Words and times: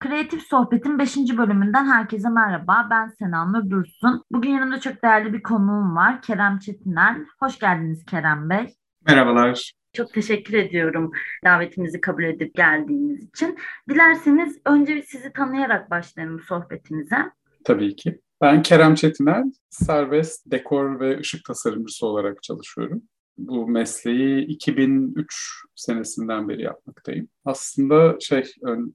Kreatif 0.00 0.42
Sohbet'in 0.42 0.98
5. 0.98 1.16
bölümünden 1.16 1.84
herkese 1.84 2.28
merhaba. 2.28 2.88
Ben 2.90 3.08
Senan 3.08 3.70
Dursun. 3.70 4.24
Bugün 4.30 4.50
yanımda 4.50 4.80
çok 4.80 5.02
değerli 5.02 5.32
bir 5.32 5.42
konuğum 5.42 5.96
var. 5.96 6.22
Kerem 6.22 6.58
Çetiner. 6.58 7.16
Hoş 7.38 7.58
geldiniz 7.58 8.04
Kerem 8.04 8.50
Bey. 8.50 8.74
Merhabalar. 9.06 9.72
Çok 9.92 10.12
teşekkür 10.12 10.54
ediyorum 10.54 11.10
davetimizi 11.44 12.00
kabul 12.00 12.22
edip 12.22 12.54
geldiğiniz 12.54 13.24
için. 13.24 13.58
Dilerseniz 13.90 14.58
önce 14.66 15.02
sizi 15.02 15.32
tanıyarak 15.32 15.90
başlayalım 15.90 16.40
sohbetimize. 16.40 17.16
Tabii 17.64 17.96
ki. 17.96 18.20
Ben 18.40 18.62
Kerem 18.62 18.94
Çetiner, 18.94 19.44
serbest 19.70 20.50
dekor 20.50 21.00
ve 21.00 21.18
ışık 21.18 21.44
tasarımcısı 21.44 22.06
olarak 22.06 22.42
çalışıyorum. 22.42 23.02
Bu 23.48 23.68
mesleği 23.68 24.46
2003 24.46 25.62
senesinden 25.74 26.48
beri 26.48 26.62
yapmaktayım. 26.62 27.28
Aslında 27.44 28.16
şey, 28.20 28.44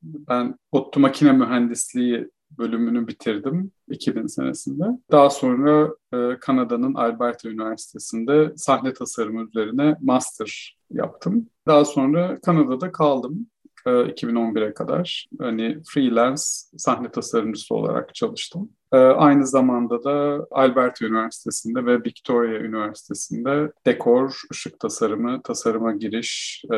ben 0.04 0.56
ODTÜ 0.72 1.00
Makine 1.00 1.32
Mühendisliği 1.32 2.30
bölümünü 2.58 3.08
bitirdim 3.08 3.72
2000 3.90 4.28
senesinde. 4.28 4.84
Daha 5.12 5.30
sonra 5.30 5.90
e, 6.14 6.40
Kanada'nın 6.40 6.94
Alberta 6.94 7.50
Üniversitesi'nde 7.50 8.54
sahne 8.56 8.94
tasarımı 8.94 9.48
üzerine 9.48 9.96
master 10.02 10.78
yaptım. 10.92 11.50
Daha 11.68 11.86
sonra 11.86 12.40
Kanada'da 12.42 12.92
kaldım. 12.92 13.48
2011'e 13.90 14.74
kadar 14.74 15.28
hani 15.40 15.78
freelance 15.94 16.42
sahne 16.78 17.12
tasarımcısı 17.12 17.76
olarak 17.76 18.16
çalıştım. 18.16 18.70
Ee, 18.94 18.98
aynı 18.98 19.48
zamanda 19.48 20.04
da 20.04 20.48
Alberta 20.52 21.06
Üniversitesi'nde 21.06 21.86
ve 21.86 22.04
Victoria 22.04 22.60
Üniversitesi'nde 22.60 23.72
dekor, 23.86 24.42
ışık 24.52 24.80
tasarımı, 24.80 25.42
tasarıma 25.42 25.92
giriş 25.92 26.62
e, 26.72 26.78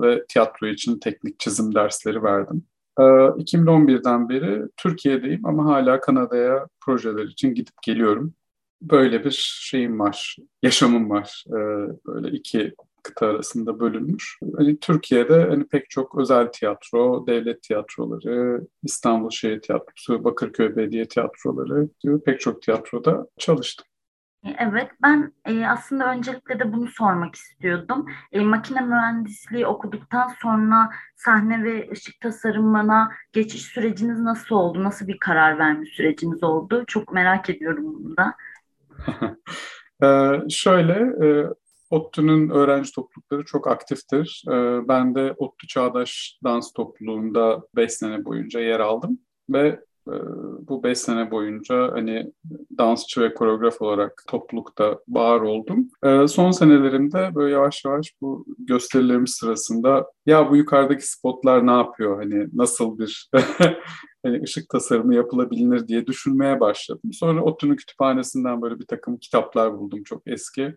ve 0.00 0.24
tiyatro 0.28 0.66
için 0.66 0.98
teknik 0.98 1.38
çizim 1.40 1.74
dersleri 1.74 2.22
verdim. 2.22 2.64
2011'den 2.98 4.24
ee, 4.24 4.28
beri 4.28 4.62
Türkiye'deyim 4.76 5.46
ama 5.46 5.64
hala 5.64 6.00
Kanada'ya 6.00 6.66
projeler 6.80 7.24
için 7.24 7.54
gidip 7.54 7.82
geliyorum. 7.82 8.34
Böyle 8.82 9.24
bir 9.24 9.58
şeyim 9.60 10.00
var, 10.00 10.36
yaşamım 10.62 11.10
var. 11.10 11.44
Böyle 12.06 12.30
iki 12.36 12.74
kıta 13.02 13.26
arasında 13.26 13.80
bölünmüş. 13.80 14.38
Hani 14.56 14.80
Türkiye'de 14.80 15.44
hani 15.44 15.64
pek 15.64 15.90
çok 15.90 16.18
özel 16.18 16.46
tiyatro, 16.52 17.26
devlet 17.26 17.62
tiyatroları, 17.62 18.66
İstanbul 18.82 19.30
Şehir 19.30 19.60
Tiyatrosu, 19.60 20.24
Bakırköy 20.24 20.76
Belediye 20.76 21.08
Tiyatroları 21.08 21.88
gibi 22.00 22.22
pek 22.22 22.40
çok 22.40 22.62
tiyatroda 22.62 23.26
çalıştım. 23.38 23.86
Evet, 24.58 24.90
ben 25.02 25.32
e, 25.44 25.66
aslında 25.66 26.12
öncelikle 26.12 26.58
de 26.58 26.72
bunu 26.72 26.88
sormak 26.88 27.34
istiyordum. 27.34 28.06
E, 28.32 28.40
makine 28.40 28.80
mühendisliği 28.80 29.66
okuduktan 29.66 30.28
sonra 30.42 30.90
sahne 31.16 31.64
ve 31.64 31.90
ışık 31.92 32.20
tasarımına 32.20 33.10
geçiş 33.32 33.62
süreciniz 33.62 34.20
nasıl 34.20 34.54
oldu? 34.54 34.84
Nasıl 34.84 35.08
bir 35.08 35.18
karar 35.18 35.58
verme 35.58 35.86
süreciniz 35.86 36.42
oldu? 36.42 36.84
Çok 36.86 37.12
merak 37.12 37.50
ediyorum 37.50 37.84
bunu 37.84 38.16
da. 38.16 38.34
ee, 40.02 40.48
şöyle, 40.48 40.92
e, 41.26 41.46
ODTÜ'nün 41.90 42.50
öğrenci 42.50 42.92
toplulukları 42.92 43.44
çok 43.44 43.66
aktiftir. 43.66 44.44
Ee, 44.48 44.88
ben 44.88 45.14
de 45.14 45.34
ODTÜ 45.38 45.66
Çağdaş 45.66 46.38
Dans 46.44 46.72
Topluluğu'nda 46.72 47.62
5 47.76 47.92
sene 47.92 48.24
boyunca 48.24 48.60
yer 48.60 48.80
aldım 48.80 49.18
ve 49.50 49.80
e, 50.08 50.14
bu 50.68 50.82
5 50.82 50.98
sene 50.98 51.30
boyunca 51.30 51.92
hani 51.92 52.32
dansçı 52.78 53.20
ve 53.20 53.34
koreograf 53.34 53.82
olarak 53.82 54.22
toplulukta 54.28 54.98
var 55.08 55.40
oldum. 55.40 55.88
Ee, 56.04 56.28
son 56.28 56.50
senelerimde 56.50 57.34
böyle 57.34 57.54
yavaş 57.54 57.84
yavaş 57.84 58.12
bu 58.20 58.44
gösterilerimiz 58.58 59.30
sırasında 59.30 60.06
ya 60.26 60.50
bu 60.50 60.56
yukarıdaki 60.56 61.10
spotlar 61.10 61.66
ne 61.66 61.72
yapıyor? 61.72 62.22
Hani 62.22 62.46
nasıl 62.52 62.98
bir 62.98 63.30
hani 64.24 64.42
ışık 64.42 64.68
tasarımı 64.68 65.14
yapılabilir 65.14 65.88
diye 65.88 66.06
düşünmeye 66.06 66.60
başladım. 66.60 67.10
Sonra 67.12 67.42
ODTÜ'nün 67.42 67.76
kütüphanesinden 67.76 68.62
böyle 68.62 68.78
bir 68.78 68.86
takım 68.86 69.16
kitaplar 69.16 69.78
buldum 69.78 70.02
çok 70.02 70.22
eski 70.26 70.74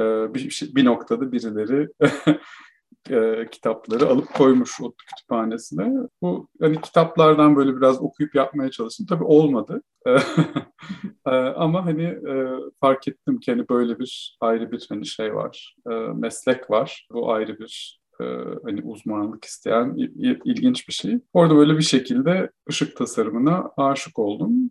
e, 0.00 0.34
bir, 0.34 0.50
şey, 0.50 0.74
bir 0.74 0.84
noktada 0.84 1.32
birileri 1.32 1.88
e, 3.10 3.50
kitapları 3.50 4.06
alıp 4.06 4.34
koymuş 4.34 4.80
o 4.80 4.94
kütüphanesine. 4.94 6.08
Bu 6.22 6.48
hani 6.60 6.80
kitaplardan 6.80 7.56
böyle 7.56 7.76
biraz 7.76 8.02
okuyup 8.02 8.34
yapmaya 8.34 8.70
çalıştım. 8.70 9.06
Tabii 9.08 9.24
olmadı. 9.24 9.82
e, 11.26 11.30
ama 11.30 11.84
hani 11.86 12.02
e, 12.02 12.48
fark 12.80 13.08
ettim 13.08 13.40
ki 13.40 13.52
hani 13.52 13.68
böyle 13.68 13.98
bir 13.98 14.36
ayrı 14.40 14.72
bir 14.72 14.86
hani 14.88 15.06
şey 15.06 15.34
var, 15.34 15.76
e, 15.90 15.94
meslek 15.94 16.70
var. 16.70 17.08
Bu 17.12 17.32
ayrı 17.32 17.58
bir 17.58 18.00
e, 18.20 18.24
hani 18.64 18.82
uzmanlık 18.82 19.44
isteyen 19.44 19.94
il, 19.96 20.40
ilginç 20.44 20.88
bir 20.88 20.92
şey. 20.92 21.18
Orada 21.32 21.56
böyle 21.56 21.76
bir 21.78 21.82
şekilde 21.82 22.50
ışık 22.70 22.96
tasarımına 22.96 23.70
aşık 23.76 24.18
oldum. 24.18 24.63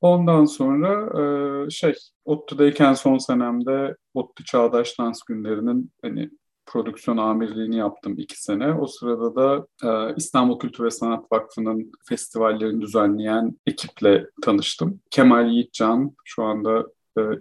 Ondan 0.00 0.44
sonra 0.44 1.20
e, 1.66 1.70
şey, 1.70 1.94
ODTÜ'deyken 2.24 2.94
son 2.94 3.18
senemde 3.18 3.96
ODTÜ 4.14 4.44
Çağdaş 4.44 4.98
Dans 4.98 5.22
Günleri'nin 5.22 5.92
hani 6.02 6.30
prodüksiyon 6.66 7.16
amirliğini 7.16 7.76
yaptım 7.76 8.14
iki 8.18 8.42
sene. 8.42 8.74
O 8.74 8.86
sırada 8.86 9.34
da 9.36 9.66
e, 9.84 10.14
İstanbul 10.16 10.58
Kültür 10.58 10.84
ve 10.84 10.90
Sanat 10.90 11.32
Vakfı'nın 11.32 11.92
festivallerini 12.08 12.80
düzenleyen 12.80 13.58
ekiple 13.66 14.26
tanıştım. 14.42 15.00
Kemal 15.10 15.50
Yiğitcan 15.50 16.16
şu 16.24 16.42
anda 16.42 16.86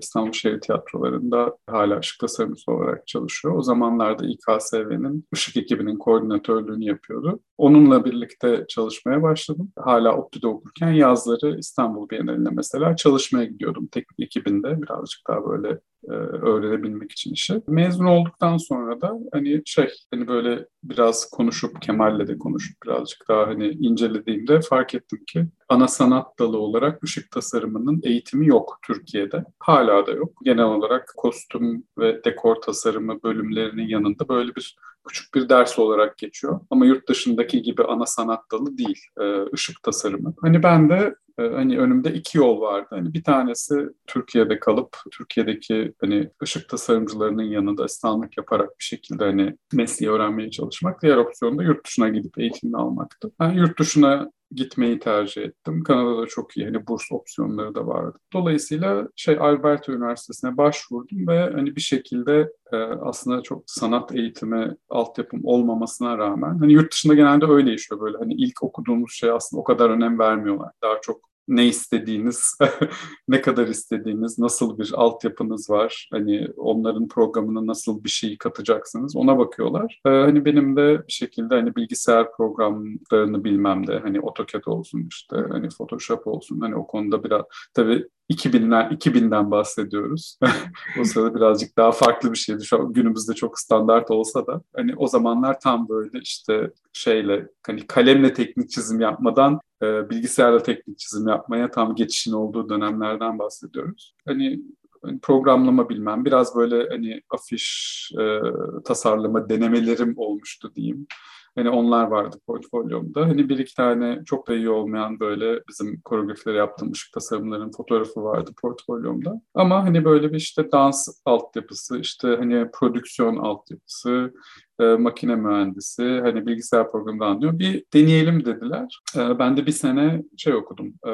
İstanbul 0.02 0.32
Şehir 0.32 0.62
Tiyatroları'nda 0.62 1.58
hala 1.70 2.00
ışık 2.00 2.20
tasarımcısı 2.20 2.72
olarak 2.72 3.08
çalışıyor. 3.08 3.56
O 3.56 3.62
zamanlarda 3.62 4.26
İKSV'nin 4.26 5.28
ışık 5.34 5.58
ekibinin 5.58 5.98
koordinatörlüğünü 5.98 6.86
yapıyordu. 6.86 7.40
Onunla 7.58 8.06
birlikte 8.06 8.66
çalışmaya 8.70 9.24
başladım. 9.24 9.72
Hala 9.78 10.18
ODTÜ'de 10.18 10.48
okurken 10.48 10.92
yazları 10.92 11.58
İstanbul 11.60 12.10
Bienalinde 12.10 12.50
mesela 12.52 12.96
çalışmaya 12.96 13.46
gidiyordum 13.46 13.88
teknik 13.88 14.20
ekibinde. 14.20 14.82
Birazcık 14.82 15.20
daha 15.30 15.46
böyle 15.46 15.80
e, 16.08 16.12
öğrenebilmek 16.12 17.12
için 17.12 17.34
işi. 17.34 17.62
Mezun 17.68 18.06
olduktan 18.06 18.58
sonra 18.58 19.02
da 19.02 19.20
hani 19.34 19.62
şey 19.66 19.90
hani 20.14 20.28
böyle 20.28 20.66
biraz 20.84 21.30
konuşup 21.30 21.82
Kemal'le 21.82 22.28
de 22.28 22.38
konuşup 22.38 22.78
birazcık 22.86 23.30
daha 23.30 23.48
hani 23.48 23.68
incelediğimde 23.68 24.62
fark 24.62 24.96
ettim 24.96 25.20
ki 25.28 25.46
ana 25.70 25.88
sanat 25.88 26.40
dalı 26.40 26.58
olarak 26.58 27.04
ışık 27.04 27.32
tasarımının 27.32 28.02
eğitimi 28.04 28.48
yok 28.48 28.80
Türkiye'de. 28.88 29.44
Hala 29.60 30.08
da 30.08 30.12
yok. 30.12 30.32
Genel 30.44 30.66
olarak 30.66 31.14
kostüm 31.18 31.84
ve 31.98 32.24
dekor 32.24 32.56
tasarımı 32.56 33.24
bölümlerinin 33.24 33.88
yanında 33.88 34.30
böyle 34.30 34.56
bir 34.56 34.76
küçük 35.08 35.36
bir 35.36 35.50
ders 35.50 35.80
olarak 35.80 36.18
geçiyor. 36.18 36.60
Ama 36.70 36.86
yurt 36.86 37.10
dışındaki 37.10 37.62
gibi 37.62 37.84
ana 37.84 38.06
sanat 38.06 38.40
dalı 38.52 38.78
değil, 38.78 39.02
e, 39.22 39.54
ışık 39.54 39.84
tasarımı. 39.84 40.34
Hani 40.42 40.64
ben 40.64 40.90
de 40.90 41.16
hani 41.42 41.80
önümde 41.80 42.14
iki 42.14 42.38
yol 42.38 42.62
vardı. 42.62 42.88
Hani 42.90 43.14
bir 43.14 43.24
tanesi 43.24 43.76
Türkiye'de 44.08 44.60
kalıp 44.60 44.98
Türkiye'deki 45.12 45.94
hani 46.02 46.30
ışık 46.44 46.70
tasarımcılarının 46.70 47.44
yanında 47.44 47.84
asistanlık 47.84 48.38
yaparak 48.38 48.70
bir 48.80 48.84
şekilde 48.84 49.24
hani 49.24 49.56
mesleği 49.74 50.12
öğrenmeye 50.12 50.52
çalışmak. 50.52 51.02
Diğer 51.02 51.18
opsiyon 51.18 51.58
da 51.58 51.64
yurt 51.64 51.86
dışına 51.86 52.10
gidip 52.10 52.40
eğitimini 52.40 52.78
almaktı. 52.78 53.32
Ben 53.40 53.54
yurt 53.54 53.80
dışına 53.80 54.32
gitmeyi 54.52 55.00
tercih 55.00 55.42
ettim. 55.42 55.84
Kanada'da 55.84 56.28
çok 56.28 56.58
iyi 56.58 56.66
hani 56.66 56.88
burs 56.88 57.12
opsiyonları 57.12 57.76
da 57.76 57.88
vardı. 57.88 58.20
Dolayısıyla 58.34 59.08
şey 59.16 59.38
Alberta 59.40 59.92
Üniversitesi'ne 59.92 60.58
başvurdum 60.58 61.28
ve 61.28 61.40
hani 61.40 61.76
bir 61.76 61.82
şekilde 61.82 62.52
e, 62.72 62.78
aslında 62.78 63.42
çok 63.42 63.64
sanat 63.66 64.16
eğitimi 64.16 64.76
altyapım 64.90 65.42
olmamasına 65.44 66.18
rağmen 66.18 66.58
hani 66.60 66.74
yurt 66.74 66.94
dışında 66.94 67.14
genelde 67.14 67.46
öyle 67.46 67.74
işliyor 67.74 68.02
böyle 68.02 68.18
hani 68.18 68.34
ilk 68.34 68.64
okuduğumuz 68.64 69.12
şey 69.14 69.32
aslında 69.32 69.62
o 69.62 69.64
kadar 69.64 69.90
önem 69.90 70.20
vermiyorlar. 70.20 70.72
Daha 70.84 71.02
çok 71.02 71.29
ne 71.50 71.68
istediğiniz, 71.68 72.58
ne 73.28 73.42
kadar 73.42 73.68
istediğiniz, 73.68 74.40
nasıl 74.40 74.80
bir 74.80 74.92
altyapınız 74.96 75.70
var, 75.70 76.10
hani 76.12 76.48
onların 76.58 77.08
programına 77.08 77.68
nasıl 77.68 78.04
bir 78.04 78.10
şey 78.10 78.38
katacaksınız 78.38 79.16
ona 79.16 79.38
bakıyorlar. 79.38 80.02
Ee, 80.06 80.10
hani 80.10 80.46
benim 80.46 80.76
de 80.76 81.08
bir 81.08 81.14
şekilde 81.14 81.56
hani 81.56 81.76
bilgisayar 81.76 82.32
programlarını 82.38 83.44
bilmem 83.44 83.88
de 83.88 84.00
hani 84.00 84.20
AutoCAD 84.20 84.64
olsun 84.66 85.08
işte 85.10 85.38
hani 85.50 85.70
Photoshop 85.70 86.28
olsun 86.28 86.60
hani 86.60 86.76
o 86.76 86.88
konuda 86.88 87.24
biraz 87.24 87.42
tabii 87.74 88.08
2000'ler 88.30 88.98
2000'den 88.98 89.52
bahsediyoruz. 89.52 90.40
o 91.02 91.04
sırada 91.04 91.36
birazcık 91.36 91.78
daha 91.78 91.92
farklı 91.92 92.32
bir 92.32 92.38
şeydi. 92.38 92.66
Şu 92.66 92.80
an 92.80 92.94
günümüzde 92.94 93.34
çok 93.34 93.60
standart 93.60 94.12
olsa 94.12 94.48
da 94.48 94.62
hani 94.76 94.96
o 94.96 95.08
zamanlar 95.08 95.60
tam 95.60 95.90
böyle 95.90 96.20
işte 96.20 96.72
şeyle 96.94 97.48
hani 97.68 97.88
kalemle 97.88 98.34
teknik 98.34 98.70
çizim 98.70 99.02
yapmadan 99.02 99.60
e, 99.84 100.10
bilgisayarla 100.10 100.64
teknik 100.64 101.00
çizim 101.00 101.28
yapmaya 101.28 101.72
tam 101.72 101.96
geçişin 101.96 102.34
olduğu 102.34 102.70
dönemlerden 102.70 103.40
bahsediyoruz. 103.40 104.16
Hani, 104.28 104.62
hani 105.02 105.20
programlama 105.20 105.90
bilmem, 105.90 106.26
biraz 106.26 106.56
böyle 106.56 106.90
hani 106.90 107.22
afiş 107.30 108.12
e, 108.20 108.40
tasarlama 108.86 109.50
denemelerim 109.50 110.14
olmuştu 110.18 110.72
diyeyim. 110.76 111.08
Hani 111.56 111.70
onlar 111.70 112.08
vardı 112.08 112.38
portfolyomda. 112.48 113.22
Hani 113.22 113.50
bir 113.50 113.58
iki 113.58 113.76
tane 113.76 114.22
çok 114.26 114.48
da 114.48 114.56
iyi 114.56 114.70
olmayan 114.70 115.20
böyle 115.20 115.62
bizim 115.70 116.02
koreografileri 116.02 116.58
yaptığım 116.58 116.92
ışık 116.92 117.14
tasarımların 117.14 117.72
fotoğrafı 117.72 118.24
vardı 118.24 118.52
portfolyomda. 118.62 119.42
Ama 119.54 119.84
hani 119.86 120.06
böyle 120.06 120.32
bir 120.32 120.38
işte 120.38 120.72
dans 120.72 121.08
altyapısı, 121.26 122.00
işte 122.00 122.28
hani 122.28 122.68
prodüksiyon 122.74 123.38
altyapısı, 123.38 124.34
e, 124.80 124.84
makine 124.84 125.36
mühendisi, 125.36 126.20
hani 126.24 126.46
bilgisayar 126.48 126.92
programında 126.92 127.26
anlıyor. 127.26 127.60
Bir 127.60 127.84
deneyelim 127.94 128.46
dediler. 128.46 129.00
E, 129.16 129.40
ben 129.40 129.58
de 129.58 129.66
bir 129.66 129.72
sene 129.72 130.24
şey 130.38 130.54
okudum. 130.54 130.94
E, 131.08 131.12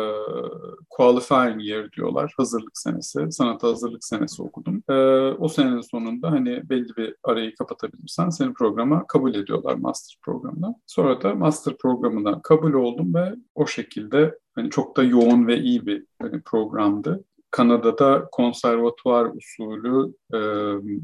qualifying 0.89 1.63
year 1.63 1.91
diyorlar. 1.91 2.33
Hazırlık 2.37 2.77
senesi, 2.77 3.31
sanata 3.31 3.67
hazırlık 3.67 4.03
senesi 4.03 4.41
okudum. 4.41 4.83
E, 4.89 4.93
o 5.39 5.47
senenin 5.47 5.81
sonunda 5.81 6.31
hani 6.31 6.69
belli 6.69 6.95
bir 6.97 7.15
arayı 7.23 7.55
kapatabilirsen 7.55 8.29
seni 8.29 8.53
programa 8.53 9.07
kabul 9.07 9.35
ediyorlar 9.35 9.75
master 9.75 10.17
programına. 10.21 10.75
Sonra 10.87 11.21
da 11.21 11.35
master 11.35 11.77
programına 11.77 12.41
kabul 12.41 12.73
oldum 12.73 13.13
ve 13.13 13.35
o 13.55 13.67
şekilde 13.67 14.39
hani 14.55 14.69
çok 14.69 14.97
da 14.97 15.03
yoğun 15.03 15.47
ve 15.47 15.57
iyi 15.57 15.85
bir 15.85 16.05
hani 16.21 16.41
programdı. 16.41 17.23
Kanada'da 17.51 18.27
konservatuvar 18.31 19.25
usulü 19.25 20.13
e, 20.35 20.39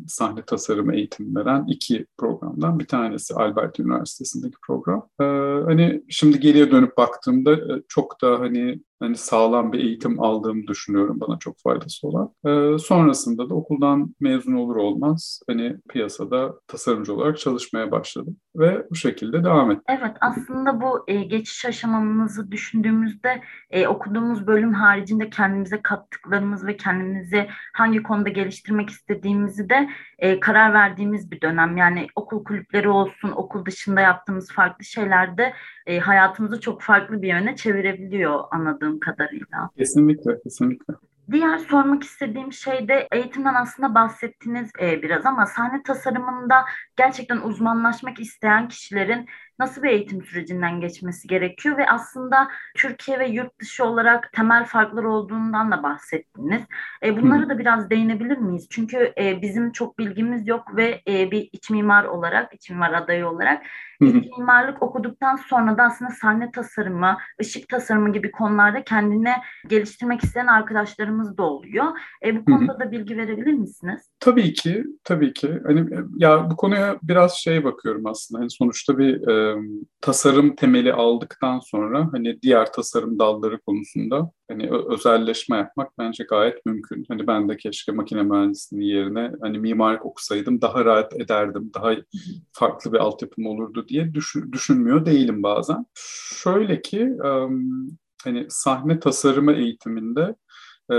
sahne 0.07 0.41
tasarımı 0.41 0.95
eğitim 0.95 1.35
veren 1.35 1.65
iki 1.67 2.05
programdan 2.17 2.79
bir 2.79 2.85
tanesi 2.85 3.33
Alberta 3.33 3.83
Üniversitesi'ndeki 3.83 4.57
program. 4.67 5.09
E, 5.21 5.23
hani 5.65 6.03
şimdi 6.09 6.39
geriye 6.39 6.71
dönüp 6.71 6.97
baktığımda 6.97 7.53
e, 7.53 7.81
çok 7.87 8.21
da 8.21 8.39
hani 8.39 8.79
hani 9.01 9.15
sağlam 9.15 9.73
bir 9.73 9.79
eğitim 9.79 10.23
aldığımı 10.23 10.67
düşünüyorum 10.67 11.19
bana 11.19 11.39
çok 11.39 11.59
faydası 11.59 12.07
olan. 12.07 12.33
E, 12.45 12.77
sonrasında 12.77 13.49
da 13.49 13.55
okuldan 13.55 14.15
mezun 14.19 14.53
olur 14.53 14.75
olmaz 14.75 15.41
hani 15.47 15.77
piyasada 15.89 16.53
tasarımcı 16.67 17.13
olarak 17.15 17.39
çalışmaya 17.39 17.91
başladım 17.91 18.37
ve 18.55 18.87
bu 18.91 18.95
şekilde 18.95 19.43
devam 19.43 19.71
ettim. 19.71 19.83
Evet 19.87 20.17
aslında 20.21 20.81
bu 20.81 21.03
e, 21.07 21.23
geçiş 21.23 21.65
aşamamızı 21.65 22.51
düşündüğümüzde 22.51 23.41
e, 23.69 23.87
okuduğumuz 23.87 24.47
bölüm 24.47 24.73
haricinde 24.73 25.29
kendimize 25.29 25.81
kattıklarımız 25.81 26.65
ve 26.65 26.77
kendimizi 26.77 27.47
hangi 27.73 28.03
konuda 28.03 28.29
geliştirmek 28.29 28.89
istediğimizi 29.21 29.69
de 29.69 29.89
e, 30.19 30.39
karar 30.39 30.73
verdiğimiz 30.73 31.31
bir 31.31 31.41
dönem. 31.41 31.77
Yani 31.77 32.07
okul 32.15 32.43
kulüpleri 32.43 32.89
olsun, 32.89 33.31
okul 33.31 33.65
dışında 33.65 34.01
yaptığımız 34.01 34.51
farklı 34.51 34.85
şeylerde 34.85 35.53
e, 35.85 35.99
hayatımızı 35.99 36.59
çok 36.59 36.81
farklı 36.81 37.21
bir 37.21 37.27
yöne 37.27 37.55
çevirebiliyor 37.55 38.43
anladığım 38.51 38.99
kadarıyla. 38.99 39.69
Kesinlikle, 39.77 40.41
kesinlikle. 40.43 40.93
Diğer 41.31 41.57
sormak 41.57 42.03
istediğim 42.03 42.53
şey 42.53 42.87
de 42.87 43.07
eğitimden 43.11 43.53
aslında 43.53 43.95
bahsettiniz 43.95 44.71
e, 44.81 45.01
biraz 45.01 45.25
ama 45.25 45.45
sahne 45.45 45.83
tasarımında 45.83 46.65
gerçekten 46.97 47.37
uzmanlaşmak 47.37 48.19
isteyen 48.19 48.67
kişilerin 48.67 49.25
nasıl 49.61 49.83
bir 49.83 49.89
eğitim 49.89 50.21
sürecinden 50.21 50.81
geçmesi 50.81 51.27
gerekiyor 51.27 51.77
ve 51.77 51.89
aslında 51.89 52.47
Türkiye 52.75 53.19
ve 53.19 53.27
yurt 53.27 53.59
dışı 53.59 53.85
olarak 53.85 54.33
temel 54.33 54.65
farklar 54.65 55.03
olduğundan 55.03 55.71
da 55.71 55.83
bahsettiniz. 55.83 56.61
E, 57.03 57.21
bunlara 57.21 57.49
da 57.49 57.59
biraz 57.59 57.89
değinebilir 57.89 58.37
miyiz? 58.37 58.67
Çünkü 58.69 59.13
e, 59.17 59.41
bizim 59.41 59.71
çok 59.71 59.99
bilgimiz 59.99 60.47
yok 60.47 60.75
ve 60.75 61.01
e, 61.07 61.31
bir 61.31 61.49
iç 61.51 61.69
mimar 61.69 62.03
olarak, 62.03 62.53
iç 62.53 62.69
mimar 62.69 62.93
adayı 62.93 63.27
olarak 63.27 63.63
iç 64.01 64.37
mimarlık 64.37 64.83
okuduktan 64.83 65.35
sonra 65.35 65.77
da 65.77 65.83
aslında 65.83 66.11
sahne 66.11 66.51
tasarımı, 66.51 67.17
ışık 67.41 67.69
tasarımı 67.69 68.13
gibi 68.13 68.31
konularda 68.31 68.83
kendine 68.83 69.35
geliştirmek 69.67 70.23
isteyen 70.23 70.47
arkadaşlarımız 70.47 71.37
da 71.37 71.43
oluyor. 71.43 71.85
E, 72.25 72.35
bu 72.35 72.45
konuda 72.45 72.79
da 72.79 72.91
bilgi 72.91 73.17
verebilir 73.17 73.53
misiniz? 73.53 74.01
Tabii 74.19 74.53
ki, 74.53 74.83
tabii 75.03 75.33
ki. 75.33 75.59
Hani 75.65 75.89
ya 76.17 76.51
bu 76.51 76.55
konuya 76.55 76.97
biraz 77.03 77.33
şey 77.33 77.63
bakıyorum 77.63 78.05
aslında. 78.05 78.41
Hani 78.41 78.49
sonuçta 78.49 78.97
bir 78.97 79.27
e, 79.27 79.50
tasarım 80.01 80.55
temeli 80.55 80.93
aldıktan 80.93 81.59
sonra 81.59 82.09
hani 82.11 82.41
diğer 82.41 82.73
tasarım 82.73 83.19
dalları 83.19 83.59
konusunda 83.59 84.31
hani 84.51 84.69
özelleşme 84.89 85.57
yapmak 85.57 85.97
bence 85.97 86.23
gayet 86.23 86.65
mümkün. 86.65 87.05
Hani 87.07 87.27
ben 87.27 87.49
de 87.49 87.57
keşke 87.57 87.91
makine 87.91 88.23
mühendisliği 88.23 88.93
yerine 88.93 89.31
hani 89.41 89.59
mimarlık 89.59 90.05
okusaydım 90.05 90.61
daha 90.61 90.85
rahat 90.85 91.21
ederdim, 91.21 91.71
daha 91.75 91.91
farklı 92.51 92.93
bir 92.93 92.97
altyapım 92.97 93.45
olurdu 93.45 93.87
diye 93.87 94.13
düşün, 94.13 94.51
düşünmüyor 94.51 95.05
değilim 95.05 95.43
bazen. 95.43 95.85
Şöyle 96.43 96.81
ki 96.81 97.09
hani 98.23 98.45
sahne 98.49 98.99
tasarımı 98.99 99.53
eğitiminde 99.53 100.35
e, 100.91 100.95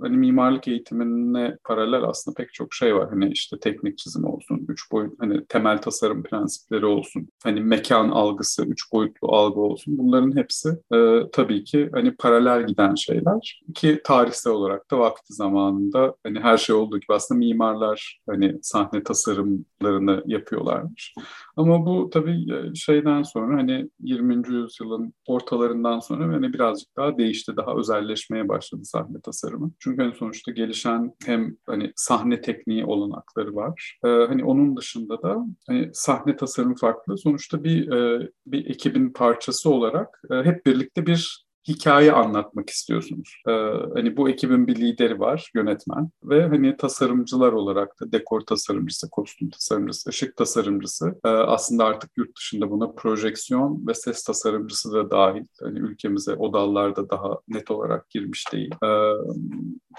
hani 0.00 0.16
mimarlık 0.16 0.68
eğitimine 0.68 1.56
paralel 1.64 2.02
aslında 2.02 2.34
pek 2.34 2.54
çok 2.54 2.74
şey 2.74 2.96
var. 2.96 3.10
Hani 3.10 3.30
işte 3.32 3.58
teknik 3.58 3.98
çizim 3.98 4.24
olsun, 4.24 4.66
üç 4.68 4.92
boyut, 4.92 5.20
hani 5.20 5.46
temel 5.46 5.78
tasarım 5.78 6.22
prensipleri 6.22 6.86
olsun, 6.86 7.28
hani 7.42 7.60
mekan 7.60 8.08
algısı, 8.08 8.64
üç 8.64 8.92
boyutlu 8.92 9.28
algı 9.28 9.60
olsun. 9.60 9.98
Bunların 9.98 10.36
hepsi 10.36 10.68
e, 10.94 11.20
tabii 11.32 11.64
ki 11.64 11.90
hani 11.92 12.16
paralel 12.16 12.66
giden 12.66 12.94
şeyler 12.94 13.62
ki 13.74 14.00
tarihsel 14.04 14.52
olarak 14.52 14.90
da 14.90 14.98
vakti 14.98 15.34
zamanında 15.34 16.14
hani 16.26 16.40
her 16.40 16.58
şey 16.58 16.76
olduğu 16.76 16.98
gibi 16.98 17.14
aslında 17.14 17.38
mimarlar 17.38 18.20
hani 18.30 18.58
sahne 18.62 19.02
tasarımlarını 19.02 20.22
yapıyorlarmış. 20.26 21.14
Ama 21.56 21.86
bu 21.86 22.10
tabii 22.10 22.46
şeyden 22.76 23.22
sonra 23.22 23.56
hani 23.56 23.90
20. 24.00 24.48
yüzyılın 24.48 25.14
ortalarından 25.26 26.00
sonra 26.00 26.34
hani 26.34 26.52
birazcık 26.52 26.96
daha 26.96 27.18
değişti, 27.18 27.56
daha 27.56 27.74
özelleşmeye 27.74 28.48
başladı 28.48 28.84
sahne 29.00 29.20
tasarımı. 29.20 29.72
Çünkü 29.78 30.02
hani 30.02 30.14
sonuçta 30.14 30.52
gelişen 30.52 31.14
hem 31.24 31.56
hani 31.66 31.92
sahne 31.96 32.40
tekniği 32.40 32.84
olanakları 32.84 33.54
var. 33.54 33.98
Ee, 34.04 34.08
hani 34.08 34.44
onun 34.44 34.76
dışında 34.76 35.22
da 35.22 35.46
hani 35.66 35.90
sahne 35.92 36.36
tasarımı 36.36 36.76
farklı. 36.76 37.18
Sonuçta 37.18 37.64
bir 37.64 37.92
e, 37.92 38.30
bir 38.46 38.66
ekibin 38.70 39.12
parçası 39.12 39.70
olarak 39.70 40.22
e, 40.30 40.34
hep 40.34 40.66
birlikte 40.66 41.06
bir 41.06 41.49
hikaye 41.68 42.12
anlatmak 42.12 42.70
istiyorsunuz. 42.70 43.42
Ee, 43.48 43.52
hani 43.94 44.16
bu 44.16 44.28
ekibin 44.28 44.66
bir 44.66 44.76
lideri 44.76 45.20
var, 45.20 45.50
yönetmen 45.54 46.10
ve 46.24 46.46
hani 46.48 46.76
tasarımcılar 46.76 47.52
olarak 47.52 48.00
da 48.00 48.12
dekor 48.12 48.40
tasarımcısı, 48.40 49.10
kostüm 49.10 49.50
tasarımcısı, 49.50 50.10
ışık 50.10 50.36
tasarımcısı 50.36 51.14
e, 51.24 51.28
aslında 51.28 51.84
artık 51.84 52.10
yurt 52.16 52.36
dışında 52.36 52.70
buna 52.70 52.92
projeksiyon 52.92 53.86
ve 53.86 53.94
ses 53.94 54.24
tasarımcısı 54.24 54.92
da 54.92 55.10
dahil. 55.10 55.44
Hani 55.60 55.78
ülkemize 55.78 56.34
o 56.34 56.52
dallarda 56.52 57.10
daha 57.10 57.38
net 57.48 57.70
olarak 57.70 58.10
girmiş 58.10 58.52
değil. 58.52 58.74
Ee, 58.84 59.12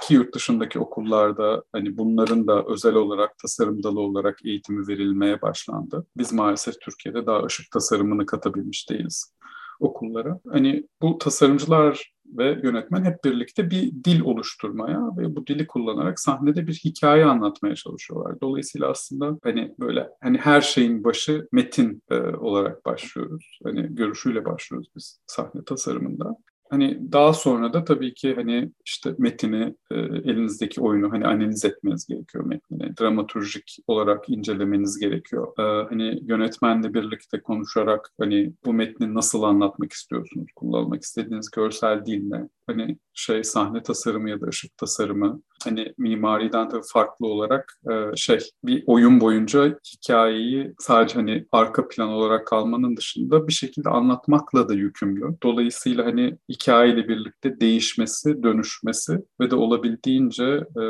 ki 0.02 0.14
yurt 0.14 0.36
dışındaki 0.36 0.80
okullarda 0.80 1.64
hani 1.72 1.98
bunların 1.98 2.48
da 2.48 2.64
özel 2.66 2.96
olarak 2.96 3.38
tasarım 3.38 3.84
dalı 3.84 4.00
olarak 4.00 4.46
eğitimi 4.46 4.88
verilmeye 4.88 5.42
başlandı. 5.42 6.06
Biz 6.18 6.34
maalesef 6.34 6.82
Türkiye'de 6.82 7.26
daha 7.26 7.44
ışık 7.44 7.72
tasarımını 7.72 8.26
katabilmiş 8.26 8.90
değiliz 8.90 9.34
okullara. 9.82 10.40
Hani 10.52 10.88
bu 11.02 11.18
tasarımcılar 11.18 12.14
ve 12.26 12.60
yönetmen 12.64 13.06
hep 13.06 13.24
birlikte 13.24 13.70
bir 13.70 13.92
dil 14.04 14.22
oluşturmaya 14.22 15.00
ve 15.18 15.36
bu 15.36 15.48
dili 15.48 15.68
kullanarak 15.68 16.20
sahnede 16.20 16.68
bir 16.68 16.74
hikaye 16.74 17.26
anlatmaya 17.26 17.76
çalışıyorlar. 17.76 18.42
Dolayısıyla 18.42 18.90
aslında 18.90 19.38
hani 19.44 19.76
böyle 19.80 20.10
hani 20.22 20.38
her 20.38 20.62
şeyin 20.62 21.04
başı 21.04 21.48
metin 21.52 22.04
e, 22.12 22.16
olarak 22.20 22.86
başlıyoruz. 22.86 23.60
Hani 23.64 23.96
görüşüyle 23.96 24.46
başlıyoruz 24.46 24.88
biz 24.96 25.20
sahne 25.28 25.64
tasarımında. 25.66 26.36
Hani 26.72 27.12
daha 27.12 27.34
sonra 27.34 27.74
da 27.74 27.84
tabii 27.84 28.14
ki 28.14 28.36
hani 28.36 28.72
işte 28.86 29.16
metini, 29.18 29.76
e, 29.92 29.96
elinizdeki 29.96 30.82
oyunu 30.82 31.12
hani 31.12 31.26
analiz 31.28 31.66
etmeniz 31.66 32.08
gerekiyor 32.08 32.46
metnini. 32.46 32.98
Dramaturjik 32.98 33.78
olarak 33.88 34.30
incelemeniz 34.30 35.00
gerekiyor. 35.00 35.48
E, 35.60 35.88
hani 35.90 36.20
yönetmenle 36.24 36.94
birlikte 36.94 37.42
konuşarak 37.42 38.10
hani 38.20 38.54
bu 38.66 38.74
metni 38.74 39.14
nasıl 39.14 39.44
anlatmak 39.44 39.94
istiyorsunuz? 39.94 40.48
Kullanmak 40.56 41.02
istediğiniz 41.04 41.52
görsel 41.52 42.06
dil 42.06 42.24
ne? 42.24 42.50
Hani 42.68 42.98
şey 43.14 43.44
sahne 43.44 43.84
tasarımı 43.84 44.30
ya 44.30 44.42
da 44.42 44.48
ışık 44.48 44.78
tasarımı 44.78 45.42
hani 45.66 45.94
mimariden 45.98 46.70
tabii 46.70 46.86
farklı 46.94 47.28
olarak 47.28 47.80
e, 47.92 48.16
şey 48.16 48.40
bir 48.64 48.84
oyun 48.88 49.22
boyunca 49.22 49.80
hikayeyi 49.94 50.74
sadece 50.80 51.16
hani 51.16 51.46
arka 51.52 51.88
plan 51.88 52.10
olarak 52.10 52.48
kalmanın 52.48 52.98
dışında 52.98 53.48
bir 53.48 53.54
şekilde 53.54 53.90
anlatmakla 53.90 54.70
da 54.70 54.74
yükümlü. 54.74 55.38
Dolayısıyla 55.44 56.06
hani 56.06 56.38
hikayeyle 56.50 57.08
birlikte 57.08 57.60
değişmesi, 57.60 58.44
dönüşmesi 58.44 59.20
ve 59.40 59.52
de 59.52 59.56
olabildiğince 59.56 60.46
e, 60.78 60.84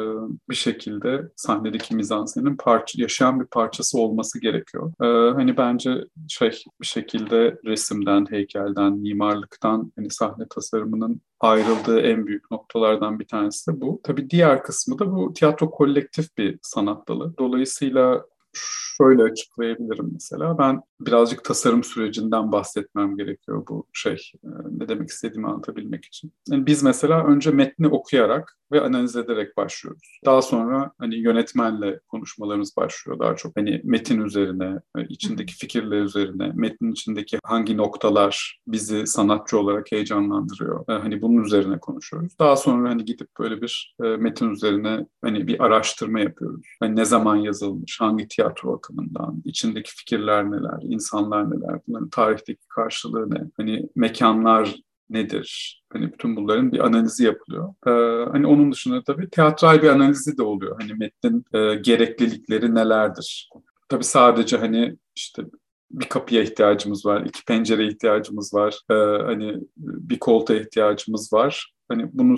bir 0.49 0.55
şekilde 0.55 1.21
sahnedeki 1.35 1.95
mizansenin 1.95 2.55
parça, 2.57 3.01
yaşayan 3.01 3.39
bir 3.39 3.45
parçası 3.45 3.97
olması 3.99 4.41
gerekiyor. 4.41 4.93
E, 5.01 5.33
hani 5.33 5.57
bence 5.57 6.05
şey 6.27 6.63
bir 6.81 6.87
şekilde 6.87 7.57
resimden, 7.65 8.25
heykelden, 8.29 8.93
mimarlıktan 8.93 9.91
hani 9.95 10.09
sahne 10.09 10.45
tasarımının 10.49 11.21
ayrıldığı 11.43 12.01
en 12.01 12.27
büyük 12.27 12.51
noktalardan 12.51 13.19
bir 13.19 13.27
tanesi 13.27 13.71
de 13.71 13.81
bu. 13.81 14.01
Tabii 14.03 14.29
diğer 14.29 14.63
kısmı 14.63 14.99
da 14.99 15.11
bu 15.11 15.33
tiyatro 15.33 15.71
kolektif 15.71 16.37
bir 16.37 16.59
sanat 16.61 17.07
dalı. 17.07 17.37
Dolayısıyla 17.37 18.25
şöyle 18.53 19.23
açıklayabilirim 19.23 20.09
mesela. 20.13 20.57
Ben 20.57 20.81
birazcık 20.99 21.43
tasarım 21.43 21.83
sürecinden 21.83 22.51
bahsetmem 22.51 23.17
gerekiyor 23.17 23.67
bu 23.69 23.87
şey. 23.93 24.31
E, 24.43 24.49
ne 24.71 24.89
demek 24.89 25.09
istediğimi 25.09 25.47
anlatabilmek 25.47 26.05
için. 26.05 26.33
Yani 26.49 26.65
biz 26.65 26.83
mesela 26.83 27.25
önce 27.25 27.51
metni 27.51 27.87
okuyarak 27.87 28.57
ve 28.71 28.81
analiz 28.81 29.15
ederek 29.15 29.57
başlıyoruz. 29.57 30.19
Daha 30.25 30.41
sonra 30.41 30.91
hani 30.97 31.15
yönetmenle 31.15 31.99
konuşmalarımız 32.07 32.77
başlıyor 32.77 33.19
daha 33.19 33.35
çok. 33.35 33.57
Hani 33.57 33.81
metin 33.83 34.21
üzerine, 34.21 34.79
e, 34.97 35.05
içindeki 35.09 35.55
fikirler 35.55 36.01
üzerine, 36.01 36.51
metnin 36.55 36.91
içindeki 36.91 37.39
hangi 37.43 37.77
noktalar 37.77 38.61
bizi 38.67 39.07
sanatçı 39.07 39.59
olarak 39.59 39.91
heyecanlandırıyor. 39.91 40.85
E, 40.89 40.93
hani 40.93 41.21
bunun 41.21 41.43
üzerine 41.43 41.79
konuşuyoruz. 41.79 42.33
Daha 42.39 42.55
sonra 42.55 42.89
hani 42.89 43.05
gidip 43.05 43.27
böyle 43.39 43.61
bir 43.61 43.95
metin 43.99 44.49
üzerine 44.49 45.05
hani 45.21 45.47
bir 45.47 45.63
araştırma 45.65 46.19
yapıyoruz. 46.19 46.65
Hani 46.79 46.95
ne 46.95 47.05
zaman 47.05 47.35
yazılmış, 47.35 48.01
hangi 48.01 48.27
tiyatro 48.41 48.61
tiyatro 48.61 48.75
akımından, 48.75 49.41
içindeki 49.45 49.91
fikirler 49.95 50.51
neler, 50.51 50.79
insanlar 50.81 51.51
neler, 51.51 51.79
bunların 51.87 52.09
tarihteki 52.09 52.67
karşılığı 52.67 53.29
ne, 53.31 53.41
hani 53.57 53.89
mekanlar 53.95 54.75
nedir? 55.09 55.81
Hani 55.93 56.13
bütün 56.13 56.35
bunların 56.35 56.71
bir 56.71 56.79
analizi 56.79 57.23
yapılıyor. 57.25 57.73
Ee, 57.87 58.29
hani 58.31 58.47
onun 58.47 58.71
dışında 58.71 59.03
tabii 59.03 59.29
teatral 59.29 59.81
bir 59.81 59.89
analizi 59.89 60.37
de 60.37 60.43
oluyor. 60.43 60.81
Hani 60.81 60.93
metnin 60.93 61.45
e, 61.53 61.75
gereklilikleri 61.75 62.75
nelerdir? 62.75 63.49
Tabii 63.89 64.03
sadece 64.03 64.57
hani 64.57 64.97
işte 65.15 65.43
bir 65.91 66.05
kapıya 66.05 66.43
ihtiyacımız 66.43 67.05
var, 67.05 67.25
iki 67.25 67.45
pencere 67.45 67.87
ihtiyacımız 67.87 68.53
var, 68.53 68.79
ee, 68.89 68.93
hani 69.25 69.57
bir 69.77 70.19
koltuğa 70.19 70.57
ihtiyacımız 70.57 71.33
var. 71.33 71.73
Hani 71.89 72.09
bunu 72.13 72.35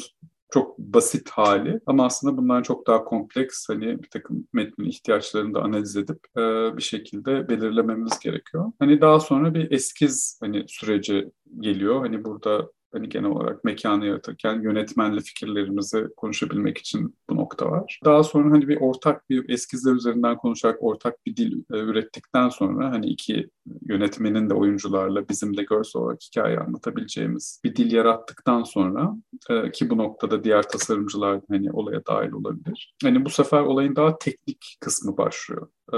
çok 0.53 0.77
basit 0.77 1.29
hali 1.29 1.79
ama 1.85 2.05
aslında 2.05 2.37
bundan 2.37 2.61
çok 2.61 2.87
daha 2.87 3.03
kompleks 3.03 3.69
hani 3.69 4.03
bir 4.03 4.09
takım 4.09 4.47
metnin 4.53 4.85
ihtiyaçlarını 4.85 5.53
da 5.53 5.61
analiz 5.61 5.95
edip 5.95 6.19
e, 6.37 6.41
bir 6.77 6.81
şekilde 6.81 7.49
belirlememiz 7.49 8.19
gerekiyor. 8.19 8.71
Hani 8.79 9.01
daha 9.01 9.19
sonra 9.19 9.53
bir 9.53 9.71
eskiz 9.71 10.39
hani 10.41 10.65
süreci 10.67 11.31
geliyor. 11.59 11.99
Hani 11.99 12.23
burada 12.25 12.71
hani 12.93 13.09
genel 13.09 13.29
olarak 13.29 13.63
mekanı 13.63 14.05
yaratırken 14.05 14.61
yönetmenle 14.61 15.21
fikirlerimizi 15.21 16.07
konuşabilmek 16.17 16.77
için 16.77 17.15
bu 17.29 17.35
nokta 17.35 17.71
var. 17.71 17.99
Daha 18.05 18.23
sonra 18.23 18.51
hani 18.51 18.67
bir 18.67 18.77
ortak 18.81 19.29
bir 19.29 19.49
eskizler 19.49 19.93
üzerinden 19.93 20.37
konuşarak 20.37 20.83
ortak 20.83 21.25
bir 21.25 21.35
dil 21.35 21.63
e, 21.73 21.77
ürettikten 21.77 22.49
sonra 22.49 22.91
hani 22.91 23.05
iki 23.05 23.49
yönetmenin 23.81 24.49
de 24.49 24.53
oyuncularla 24.53 25.29
bizim 25.29 25.57
de 25.57 25.63
görsel 25.63 26.01
olarak 26.01 26.19
hikaye 26.21 26.59
anlatabileceğimiz 26.59 27.61
bir 27.63 27.75
dil 27.75 27.91
yarattıktan 27.91 28.63
sonra 28.63 29.15
e, 29.49 29.71
ki 29.71 29.89
bu 29.89 29.97
noktada 29.97 30.43
diğer 30.43 30.69
tasarımcılar 30.69 31.41
hani 31.49 31.71
olaya 31.71 32.05
dahil 32.05 32.31
olabilir. 32.31 32.95
Hani 33.03 33.25
bu 33.25 33.29
sefer 33.29 33.61
olayın 33.61 33.95
daha 33.95 34.17
teknik 34.17 34.77
kısmı 34.79 35.17
başlıyor. 35.17 35.67
Ee, 35.93 35.97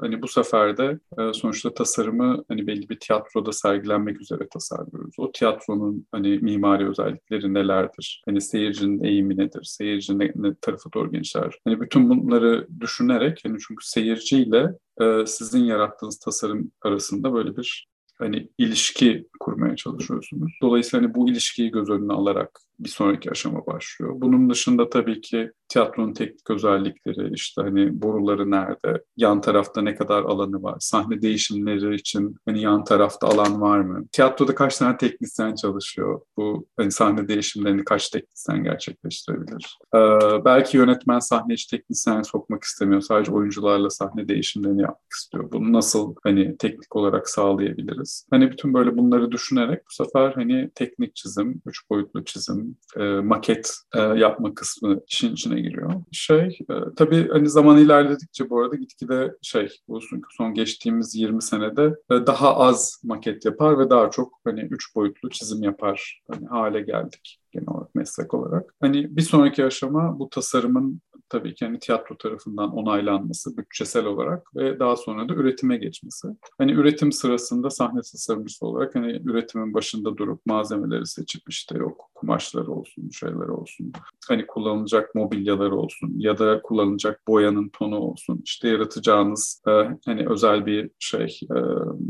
hani 0.00 0.22
bu 0.22 0.28
sefer 0.28 0.76
de 0.76 0.98
e, 1.18 1.32
sonuçta 1.32 1.74
tasarımı 1.74 2.44
hani 2.48 2.66
belli 2.66 2.88
bir 2.88 3.00
tiyatroda 3.00 3.52
sergilenmek 3.52 4.20
üzere 4.20 4.48
tasarlıyoruz. 4.48 5.14
O 5.18 5.32
tiyatronun 5.32 6.06
hani 6.12 6.38
mimari 6.38 6.88
özellikleri 6.88 7.54
nelerdir? 7.54 8.22
Hani 8.26 8.40
seyircinin 8.40 9.04
eğimi 9.04 9.36
nedir? 9.36 9.62
Seyirci 9.64 10.18
ne, 10.18 10.32
ne 10.34 10.54
tarafa 10.60 10.92
doğru 10.92 11.10
genişler? 11.10 11.58
Hani 11.64 11.80
bütün 11.80 12.10
bunları 12.10 12.68
düşünerek 12.80 13.40
hani 13.44 13.58
çünkü 13.68 13.86
seyirciyle 13.86 14.72
e, 15.00 15.26
sizin 15.26 15.64
yarattığınız 15.64 16.18
tasarım 16.18 16.72
arasında 16.82 17.34
böyle 17.34 17.56
bir 17.56 17.86
hani 18.18 18.48
ilişki 18.58 19.28
kurmaya 19.40 19.76
çalışıyorsunuz. 19.76 20.52
Dolayısıyla 20.62 21.06
hani 21.06 21.14
bu 21.14 21.28
ilişkiyi 21.30 21.70
göz 21.70 21.90
önüne 21.90 22.12
alarak 22.12 22.60
bir 22.84 22.88
sonraki 22.88 23.30
aşama 23.30 23.66
başlıyor. 23.66 24.12
Bunun 24.16 24.50
dışında 24.50 24.90
tabii 24.90 25.20
ki 25.20 25.50
tiyatronun 25.68 26.12
teknik 26.12 26.50
özellikleri, 26.50 27.34
işte 27.34 27.62
hani 27.62 28.02
boruları 28.02 28.50
nerede, 28.50 29.04
yan 29.16 29.40
tarafta 29.40 29.82
ne 29.82 29.94
kadar 29.94 30.22
alanı 30.22 30.62
var, 30.62 30.76
sahne 30.80 31.22
değişimleri 31.22 31.94
için 31.94 32.36
hani 32.46 32.62
yan 32.62 32.84
tarafta 32.84 33.26
alan 33.26 33.60
var 33.60 33.80
mı? 33.80 34.06
Tiyatroda 34.12 34.54
kaç 34.54 34.78
tane 34.78 34.96
teknisyen 34.96 35.54
çalışıyor? 35.54 36.20
Bu 36.36 36.66
hani 36.76 36.92
sahne 36.92 37.28
değişimlerini 37.28 37.84
kaç 37.84 38.08
teknisyen 38.08 38.64
gerçekleştirebilir? 38.64 39.78
Ee, 39.94 39.98
belki 40.44 40.76
yönetmen 40.76 41.18
sahne 41.18 41.54
hiç 41.54 41.66
teknisyen 41.66 42.22
sokmak 42.22 42.64
istemiyor. 42.64 43.00
Sadece 43.00 43.32
oyuncularla 43.32 43.90
sahne 43.90 44.28
değişimlerini 44.28 44.82
yapmak 44.82 45.12
istiyor. 45.12 45.52
Bunu 45.52 45.72
nasıl 45.72 46.14
hani 46.22 46.56
teknik 46.56 46.96
olarak 46.96 47.28
sağlayabiliriz? 47.28 48.26
Hani 48.30 48.50
bütün 48.50 48.74
böyle 48.74 48.96
bunları 48.96 49.32
düşünerek 49.32 49.82
bu 49.90 50.04
sefer 50.04 50.32
hani 50.34 50.70
teknik 50.74 51.16
çizim, 51.16 51.62
üç 51.66 51.90
boyutlu 51.90 52.24
çizim, 52.24 52.71
e, 52.96 53.02
maket 53.02 53.74
e, 53.94 54.00
yapma 54.00 54.54
kısmı 54.54 55.00
işin 55.08 55.32
içine 55.32 55.60
giriyor. 55.60 55.92
Şey, 56.12 56.58
e, 56.70 56.74
tabii 56.96 57.28
hani 57.28 57.48
zaman 57.48 57.78
ilerledikçe 57.78 58.50
bu 58.50 58.60
arada 58.60 58.76
gitgide 58.76 59.34
şey, 59.42 59.68
bu 59.88 60.00
son 60.30 60.54
geçtiğimiz 60.54 61.14
20 61.14 61.42
senede 61.42 61.94
e, 62.10 62.26
daha 62.26 62.56
az 62.56 63.00
maket 63.04 63.44
yapar 63.44 63.78
ve 63.78 63.90
daha 63.90 64.10
çok 64.10 64.40
hani 64.44 64.60
üç 64.60 64.96
boyutlu 64.96 65.30
çizim 65.30 65.62
yapar 65.62 66.22
hani 66.30 66.46
hale 66.46 66.80
geldik 66.80 67.38
genel 67.52 67.68
olarak 67.68 67.94
meslek 67.94 68.34
olarak. 68.34 68.74
Hani 68.80 69.16
bir 69.16 69.22
sonraki 69.22 69.64
aşama 69.64 70.18
bu 70.18 70.28
tasarımın 70.28 71.00
tabii 71.32 71.54
ki 71.54 71.64
hani 71.64 71.78
tiyatro 71.78 72.16
tarafından 72.16 72.72
onaylanması 72.72 73.56
bütçesel 73.56 74.06
olarak 74.06 74.56
ve 74.56 74.78
daha 74.78 74.96
sonra 74.96 75.28
da 75.28 75.34
üretime 75.34 75.76
geçmesi. 75.76 76.28
Hani 76.58 76.72
üretim 76.72 77.12
sırasında 77.12 77.70
sahne 77.70 78.00
tasarımcısı 78.00 78.66
olarak 78.66 78.94
hani 78.94 79.22
üretimin 79.24 79.74
başında 79.74 80.16
durup 80.16 80.46
malzemeleri 80.46 81.06
seçip 81.06 81.42
işte 81.48 81.78
yok 81.78 82.12
kumaşları 82.22 82.72
olsun, 82.72 83.08
şeyler 83.08 83.48
olsun, 83.48 83.92
hani 84.28 84.46
kullanılacak 84.46 85.14
mobilyalar 85.14 85.70
olsun 85.70 86.14
ya 86.16 86.38
da 86.38 86.62
kullanılacak 86.62 87.20
boyanın 87.28 87.68
tonu 87.68 87.98
olsun, 87.98 88.40
işte 88.44 88.68
yaratacağınız 88.68 89.62
e, 89.68 89.70
hani 90.06 90.28
özel 90.28 90.66
bir 90.66 90.90
şey 90.98 91.40
e, 91.42 91.58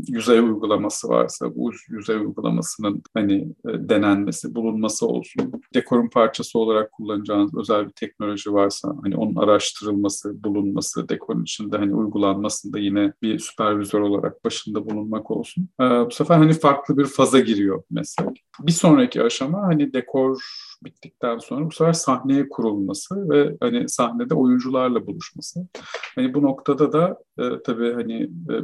yüzey 0.07 0.39
uygulaması 0.39 1.07
varsa 1.07 1.55
bu 1.55 1.71
yüzey 1.89 2.15
uygulamasının 2.15 3.03
hani 3.13 3.41
e, 3.41 3.89
denenmesi, 3.89 4.55
bulunması 4.55 5.07
olsun. 5.07 5.51
Dekorun 5.73 6.09
parçası 6.09 6.59
olarak 6.59 6.91
kullanacağınız 6.91 7.57
özel 7.57 7.85
bir 7.85 7.91
teknoloji 7.91 8.53
varsa 8.53 8.95
hani 9.03 9.12
onun 9.15 9.35
araştırılması, 9.35 10.43
bulunması, 10.43 11.09
dekorun 11.09 11.43
içinde 11.43 11.77
hani 11.77 11.95
uygulanmasında 11.95 12.79
yine 12.79 13.13
bir 13.21 13.39
süpervizör 13.39 14.01
olarak 14.01 14.45
başında 14.45 14.89
bulunmak 14.89 15.31
olsun. 15.31 15.69
E, 15.81 15.83
bu 15.83 16.11
sefer 16.11 16.37
hani 16.37 16.53
farklı 16.53 16.97
bir 16.97 17.05
faza 17.05 17.39
giriyor 17.39 17.83
meslek. 17.91 18.45
Bir 18.59 18.71
sonraki 18.71 19.23
aşama 19.23 19.61
hani 19.61 19.93
dekor 19.93 20.39
bittikten 20.85 21.37
sonra 21.37 21.65
bu 21.65 21.71
sefer 21.71 21.93
sahneye 21.93 22.49
kurulması 22.49 23.29
ve 23.29 23.57
hani 23.59 23.89
sahnede 23.89 24.35
oyuncularla 24.35 25.07
buluşması. 25.07 25.67
Hani 26.15 26.33
bu 26.33 26.41
noktada 26.41 26.93
da 26.93 27.17
e, 27.39 27.43
tabii 27.65 27.93
hani 27.93 28.23
e, 28.23 28.55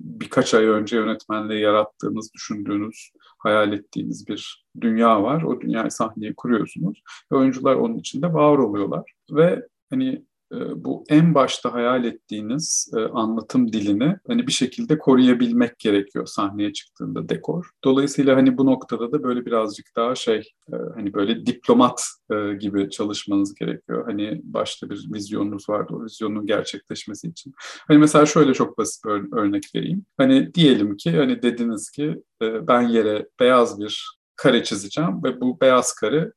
birkaç 0.00 0.54
ay 0.54 0.64
önce 0.64 0.96
yönetmenle 0.96 1.58
yarattığınız, 1.58 2.34
düşündüğünüz, 2.34 3.10
hayal 3.38 3.72
ettiğiniz 3.72 4.28
bir 4.28 4.66
dünya 4.80 5.22
var. 5.22 5.42
O 5.42 5.60
dünyayı 5.60 5.90
sahneye 5.90 6.34
kuruyorsunuz 6.36 7.02
ve 7.32 7.36
oyuncular 7.36 7.74
onun 7.74 7.98
içinde 7.98 8.32
var 8.32 8.58
oluyorlar. 8.58 9.12
Ve 9.30 9.68
hani 9.90 10.24
ee, 10.54 10.84
bu 10.84 11.04
en 11.08 11.34
başta 11.34 11.72
hayal 11.72 12.04
ettiğiniz 12.04 12.92
e, 12.96 13.00
anlatım 13.00 13.72
dilini 13.72 14.16
hani 14.26 14.46
bir 14.46 14.52
şekilde 14.52 14.98
koruyabilmek 14.98 15.78
gerekiyor 15.78 16.26
sahneye 16.26 16.72
çıktığında 16.72 17.28
dekor. 17.28 17.70
Dolayısıyla 17.84 18.36
hani 18.36 18.58
bu 18.58 18.66
noktada 18.66 19.12
da 19.12 19.22
böyle 19.22 19.46
birazcık 19.46 19.86
daha 19.96 20.14
şey 20.14 20.38
e, 20.72 20.76
hani 20.94 21.14
böyle 21.14 21.46
diplomat 21.46 22.02
e, 22.30 22.54
gibi 22.54 22.90
çalışmanız 22.90 23.54
gerekiyor. 23.54 24.04
Hani 24.06 24.40
başta 24.44 24.90
bir 24.90 25.08
vizyonunuz 25.14 25.68
vardı 25.68 25.92
o 25.96 26.04
vizyonun 26.04 26.46
gerçekleşmesi 26.46 27.28
için. 27.28 27.52
Hani 27.88 27.98
mesela 27.98 28.26
şöyle 28.26 28.54
çok 28.54 28.78
basit 28.78 29.04
bir 29.04 29.36
örnek 29.36 29.64
vereyim. 29.74 30.06
Hani 30.16 30.54
diyelim 30.54 30.96
ki 30.96 31.10
hani 31.10 31.42
dediniz 31.42 31.90
ki 31.90 32.22
ben 32.42 32.82
yere 32.82 33.26
beyaz 33.40 33.80
bir 33.80 34.18
kare 34.36 34.64
çizeceğim 34.64 35.24
ve 35.24 35.40
bu 35.40 35.60
beyaz 35.60 35.94
kare 35.94 36.32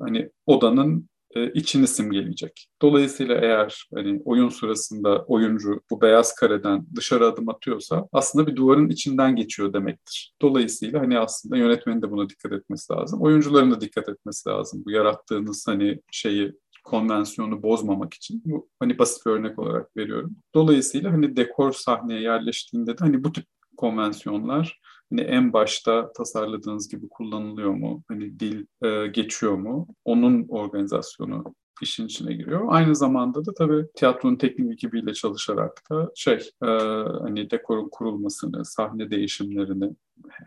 hani 0.00 0.30
odanın 0.46 1.10
e, 1.34 1.52
içini 1.52 1.86
simgeleyecek. 1.86 2.66
Dolayısıyla 2.82 3.34
eğer 3.34 3.86
hani 3.94 4.22
oyun 4.24 4.48
sırasında 4.48 5.24
oyuncu 5.24 5.80
bu 5.90 6.00
beyaz 6.00 6.34
kareden 6.34 6.86
dışarı 6.96 7.26
adım 7.26 7.48
atıyorsa 7.48 8.08
aslında 8.12 8.46
bir 8.46 8.56
duvarın 8.56 8.88
içinden 8.88 9.36
geçiyor 9.36 9.72
demektir. 9.72 10.34
Dolayısıyla 10.42 11.00
hani 11.00 11.18
aslında 11.18 11.56
yönetmenin 11.56 12.02
de 12.02 12.10
buna 12.10 12.28
dikkat 12.28 12.52
etmesi 12.52 12.92
lazım. 12.92 13.22
Oyuncuların 13.22 13.70
da 13.70 13.80
dikkat 13.80 14.08
etmesi 14.08 14.48
lazım. 14.48 14.82
Bu 14.86 14.90
yarattığınız 14.90 15.66
hani 15.68 16.00
şeyi 16.12 16.52
konvansiyonu 16.84 17.62
bozmamak 17.62 18.14
için 18.14 18.42
bu 18.44 18.68
hani 18.78 18.98
basit 18.98 19.26
bir 19.26 19.30
örnek 19.30 19.58
olarak 19.58 19.96
veriyorum. 19.96 20.36
Dolayısıyla 20.54 21.12
hani 21.12 21.36
dekor 21.36 21.72
sahneye 21.72 22.20
yerleştiğinde 22.20 22.98
de 22.98 23.04
hani 23.04 23.24
bu 23.24 23.32
tip 23.32 23.44
konvansiyonlar 23.76 24.80
hani 25.10 25.20
en 25.20 25.52
başta 25.52 26.12
tasarladığınız 26.12 26.88
gibi 26.88 27.08
kullanılıyor 27.08 27.74
mu? 27.74 28.02
Hani 28.08 28.40
dil 28.40 28.66
e, 28.84 29.06
geçiyor 29.06 29.54
mu? 29.54 29.88
Onun 30.04 30.48
organizasyonu 30.48 31.54
işin 31.82 32.06
içine 32.06 32.32
giriyor. 32.34 32.64
Aynı 32.68 32.96
zamanda 32.96 33.44
da 33.46 33.54
tabii 33.54 33.86
tiyatronun 33.96 34.36
teknik 34.36 34.72
ekibiyle 34.72 35.14
çalışarak 35.14 35.82
da 35.90 36.10
şey 36.14 36.34
e, 36.62 36.66
hani 37.22 37.50
dekorun 37.50 37.88
kurulmasını, 37.92 38.64
sahne 38.64 39.10
değişimlerini, 39.10 39.90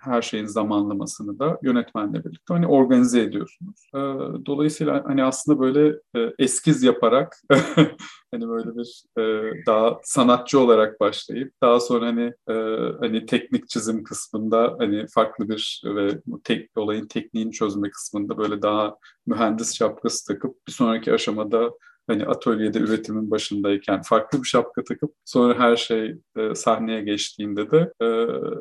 her 0.01 0.21
şeyin 0.21 0.45
zamanlamasını 0.45 1.39
da 1.39 1.59
yönetmenle 1.63 2.23
birlikte 2.23 2.53
hani 2.53 2.67
organize 2.67 3.21
ediyorsunuz. 3.21 3.89
E, 3.95 3.99
dolayısıyla 4.45 5.03
hani 5.05 5.23
aslında 5.23 5.59
böyle 5.59 5.95
e, 6.15 6.33
eskiz 6.39 6.83
yaparak 6.83 7.37
hani 8.31 8.49
böyle 8.49 8.75
bir 8.75 9.03
e, 9.17 9.53
daha 9.65 9.99
sanatçı 10.03 10.59
olarak 10.59 10.99
başlayıp 10.99 11.53
daha 11.61 11.79
sonra 11.79 12.05
hani 12.05 12.33
e, 12.49 12.53
hani 12.99 13.25
teknik 13.25 13.69
çizim 13.69 14.03
kısmında 14.03 14.75
hani 14.79 15.05
farklı 15.07 15.49
bir 15.49 15.81
ve 15.85 16.21
tek 16.43 16.77
olayın 16.77 17.07
tekniğini 17.07 17.51
çözme 17.51 17.89
kısmında 17.89 18.37
böyle 18.37 18.61
daha 18.61 18.97
mühendis 19.27 19.75
şapkası 19.75 20.33
takıp 20.33 20.67
bir 20.67 20.71
sonraki 20.71 21.13
aşamada 21.13 21.71
hani 22.07 22.25
atölyede 22.25 22.79
üretimin 22.79 23.31
başındayken 23.31 24.01
farklı 24.01 24.39
bir 24.43 24.47
şapka 24.47 24.83
takıp 24.83 25.13
sonra 25.25 25.59
her 25.59 25.75
şey 25.75 26.15
e, 26.37 26.55
sahneye 26.55 27.01
geçtiğinde 27.01 27.71
de 27.71 27.93
e, 28.01 28.05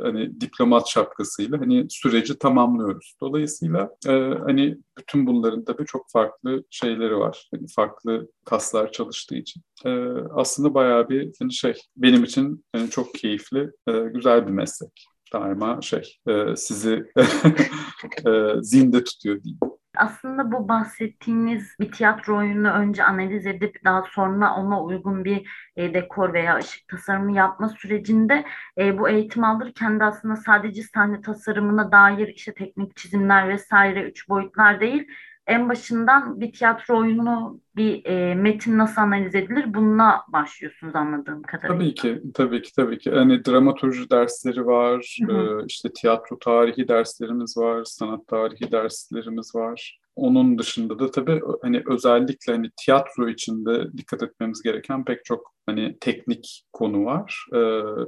hani 0.03 0.41
diplomat 0.41 0.89
şapkasıyla 0.89 1.61
hani 1.61 1.87
süreci 1.91 2.39
tamamlıyoruz. 2.39 3.15
Dolayısıyla 3.21 3.91
e, 4.07 4.13
hani 4.47 4.79
bütün 4.99 5.27
bunların 5.27 5.65
tabii 5.65 5.87
çok 5.87 6.11
farklı 6.11 6.65
şeyleri 6.71 7.19
var. 7.19 7.49
Hani 7.55 7.67
farklı 7.77 8.29
kaslar 8.45 8.93
çalıştığı 8.93 9.37
için. 9.37 9.63
E, 9.85 9.91
aslında 10.35 10.75
bayağı 10.75 11.09
bir 11.09 11.33
hani 11.39 11.53
şey 11.53 11.75
benim 11.97 12.25
için 12.25 12.65
yani 12.77 12.91
çok 12.91 13.15
keyifli, 13.15 13.71
e, 13.89 13.93
güzel 14.15 14.47
bir 14.47 14.53
meslek 14.53 15.07
daima 15.33 15.81
şey 15.83 16.17
e, 16.29 16.57
sizi 16.57 17.05
e, 18.27 18.31
zinde 18.63 19.05
tutuyor 19.05 19.43
diyeyim. 19.43 19.61
Aslında 20.03 20.53
bu 20.53 20.69
bahsettiğiniz 20.69 21.77
bir 21.81 21.93
tiyatro 21.93 22.39
oyunu 22.39 22.71
önce 22.71 23.05
analiz 23.05 23.47
edip 23.47 23.85
daha 23.85 24.03
sonra 24.03 24.55
ona 24.55 24.83
uygun 24.83 25.25
bir 25.25 25.49
e, 25.77 25.95
dekor 25.95 26.33
veya 26.33 26.57
ışık 26.57 26.89
tasarımı 26.89 27.33
yapma 27.33 27.69
sürecinde 27.69 28.45
e, 28.79 28.99
bu 28.99 29.09
eğitim 29.09 29.45
alırken 29.45 30.01
de 30.01 30.05
aslında 30.05 30.37
sadece 30.37 30.83
sahne 30.83 31.21
tasarımına 31.21 31.93
dair 31.93 32.29
işte 32.29 32.55
teknik 32.55 32.97
çizimler 32.97 33.49
vesaire 33.49 34.03
üç 34.03 34.29
boyutlar 34.29 34.81
değil 34.81 35.07
en 35.47 35.69
başından 35.69 36.41
bir 36.41 36.53
tiyatro 36.53 36.99
oyununu 36.99 37.61
bir 37.77 38.05
e, 38.05 38.35
metin 38.35 38.79
nasıl 38.79 39.01
analiz 39.01 39.35
edilir 39.35 39.75
bununla 39.75 40.23
başlıyorsunuz 40.29 40.95
anladığım 40.95 41.43
kadarıyla. 41.43 41.79
Tabii 41.79 41.95
ki, 41.95 42.23
tabii 42.35 42.63
ki, 42.63 42.73
tabii 42.77 42.99
ki. 42.99 43.11
Hani 43.11 43.45
dramaturji 43.45 44.11
dersleri 44.11 44.67
var, 44.67 45.19
hı 45.27 45.33
hı. 45.33 45.63
E, 45.63 45.65
işte 45.67 45.93
tiyatro 45.93 46.39
tarihi 46.39 46.89
derslerimiz 46.89 47.57
var, 47.57 47.85
sanat 47.85 48.27
tarihi 48.27 48.73
derslerimiz 48.73 49.55
var. 49.55 50.02
Onun 50.17 50.59
dışında 50.59 50.99
da 50.99 51.11
tabii 51.11 51.41
hani 51.63 51.83
özellikle 51.87 52.53
hani 52.53 52.71
tiyatro 52.85 53.29
içinde 53.29 53.93
dikkat 53.97 54.23
etmemiz 54.23 54.63
gereken 54.63 55.05
pek 55.05 55.25
çok 55.25 55.55
hani 55.67 55.97
teknik 56.01 56.65
konu 56.73 57.05
var. 57.05 57.47
Ee, 57.55 57.59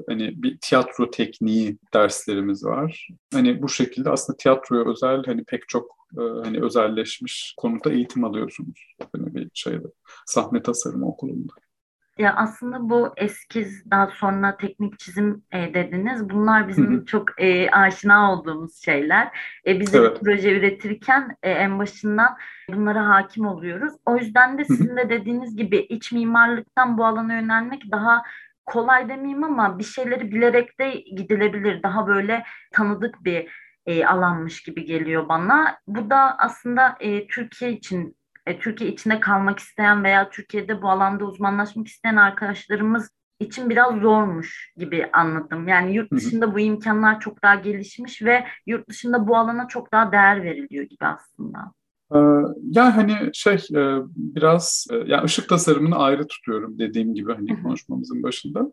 hani 0.09 0.43
bir 0.43 0.59
tiyatro 0.61 1.11
tekniği 1.11 1.79
derslerimiz 1.95 2.65
var. 2.65 3.09
Hani 3.33 3.63
bu 3.63 3.69
şekilde 3.69 4.11
aslında 4.11 4.37
tiyatroya 4.37 4.85
özel 4.85 5.23
hani 5.27 5.45
pek 5.45 5.69
çok 5.69 5.95
e, 6.19 6.21
hani 6.45 6.65
özelleşmiş 6.65 7.55
konuda 7.57 7.93
eğitim 7.93 8.25
alıyorsunuz. 8.25 8.95
Hani 9.17 9.35
bir 9.35 9.51
şeyde 9.55 9.87
sahne 10.27 10.63
tasarımı 10.63 11.09
okulunda. 11.09 11.53
Ya 12.19 12.35
aslında 12.37 12.91
bu 12.91 13.13
eskiz 13.17 13.91
daha 13.91 14.07
sonra 14.07 14.57
teknik 14.57 14.99
çizim 14.99 15.43
e, 15.53 15.75
dediniz. 15.75 16.31
Bunlar 16.31 16.69
bizim 16.69 16.97
Hı-hı. 16.97 17.05
çok 17.05 17.43
e, 17.43 17.71
aşina 17.71 18.33
olduğumuz 18.33 18.85
şeyler. 18.85 19.39
E, 19.67 19.81
biz 19.81 19.93
de 19.93 19.99
evet. 19.99 20.21
proje 20.25 20.59
üretirken 20.59 21.37
e, 21.43 21.51
en 21.51 21.79
başından 21.79 22.37
bunlara 22.73 23.09
hakim 23.09 23.47
oluyoruz. 23.47 23.95
O 24.07 24.17
yüzden 24.17 24.59
de 24.59 24.65
sizin 24.65 24.97
de 24.97 25.09
dediğiniz 25.09 25.57
gibi 25.57 25.77
iç 25.79 26.13
mimarlıktan 26.13 26.99
bu 26.99 27.05
alana 27.05 27.35
yönelmek 27.35 27.91
daha 27.93 28.23
kolay 28.67 29.09
demeyeyim 29.09 29.45
ama 29.45 29.79
bir 29.79 29.85
şeyleri 29.85 30.33
bilerek 30.33 30.81
de 30.81 30.91
gidilebilir. 30.91 31.83
Daha 31.83 32.07
böyle 32.07 32.45
tanıdık 32.73 33.25
bir 33.25 33.49
e, 33.87 34.07
alanmış 34.07 34.63
gibi 34.63 34.85
geliyor 34.85 35.29
bana. 35.29 35.79
Bu 35.87 36.11
da 36.11 36.39
aslında 36.39 36.97
e, 37.01 37.27
Türkiye 37.27 37.73
için 37.73 38.17
e, 38.47 38.59
Türkiye 38.59 38.93
içinde 38.93 39.21
kalmak 39.21 39.59
isteyen 39.59 40.05
veya 40.05 40.31
Türkiye'de 40.31 40.83
bu 40.83 40.91
alanda 40.91 41.25
uzmanlaşmak 41.25 41.89
isteyen 41.89 42.17
arkadaşlarımız 42.17 43.11
için 43.41 43.71
biraz 43.71 44.01
zormuş 44.01 44.73
gibi 44.77 45.09
anladım. 45.13 45.69
Yani 45.69 45.95
yurt 45.95 46.13
dışında 46.13 46.55
bu 46.55 46.61
imkanlar 46.61 47.21
çok 47.21 47.43
daha 47.43 47.55
gelişmiş 47.55 48.23
ve 48.23 48.45
yurt 48.67 48.89
dışında 48.89 49.29
bu 49.29 49.37
alana 49.37 49.69
çok 49.69 49.93
daha 49.93 50.13
değer 50.13 50.43
veriliyor 50.43 50.85
gibi 50.85 51.07
aslında. 51.07 51.59
Ee, 52.15 52.19
yani 52.71 52.91
hani 52.91 53.31
şey 53.33 53.55
e, 53.55 54.01
biraz 54.17 54.87
e, 54.93 54.97
yani 54.97 55.25
ışık 55.25 55.49
tasarımını 55.49 55.97
ayrı 55.97 56.27
tutuyorum 56.27 56.79
dediğim 56.79 57.15
gibi 57.15 57.35
hani 57.35 57.63
konuşmamızın 57.63 58.23
başında. 58.23 58.73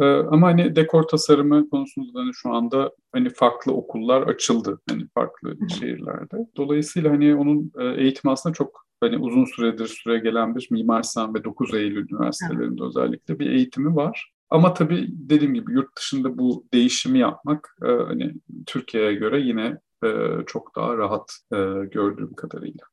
Ee, 0.00 0.04
ama 0.04 0.46
hani 0.46 0.76
dekor 0.76 1.02
tasarımı 1.02 1.70
konusunda 1.70 2.14
da 2.14 2.20
hani 2.20 2.34
şu 2.34 2.54
anda 2.54 2.92
hani 3.12 3.30
farklı 3.30 3.72
okullar 3.72 4.22
açıldı 4.22 4.80
hani 4.88 5.08
farklı 5.14 5.56
şehirlerde. 5.80 6.36
Dolayısıyla 6.56 7.10
hani 7.10 7.34
onun 7.34 7.72
e, 7.78 7.84
eğitimi 7.84 8.32
aslında 8.32 8.54
çok 8.54 8.86
hani 9.02 9.18
uzun 9.18 9.44
süredir 9.44 9.86
süre 9.86 10.18
gelen 10.18 10.54
bir 10.56 10.68
Mimar 10.70 11.02
Sinan 11.02 11.34
ve 11.34 11.44
9 11.44 11.74
Eylül 11.74 12.06
üniversitelerinde 12.10 12.82
özellikle 12.84 13.38
bir 13.38 13.50
eğitimi 13.50 13.96
var. 13.96 14.32
Ama 14.50 14.74
tabii 14.74 15.06
dediğim 15.10 15.54
gibi 15.54 15.72
yurt 15.72 15.96
dışında 15.96 16.38
bu 16.38 16.64
değişimi 16.72 17.18
yapmak 17.18 17.76
hani 17.80 18.34
Türkiye'ye 18.66 19.14
göre 19.14 19.40
yine 19.40 19.78
e, 20.04 20.08
çok 20.46 20.76
daha 20.76 20.98
rahat 20.98 21.38
e, 21.52 21.56
gördüğüm 21.90 22.34
kadarıyla. 22.34 22.84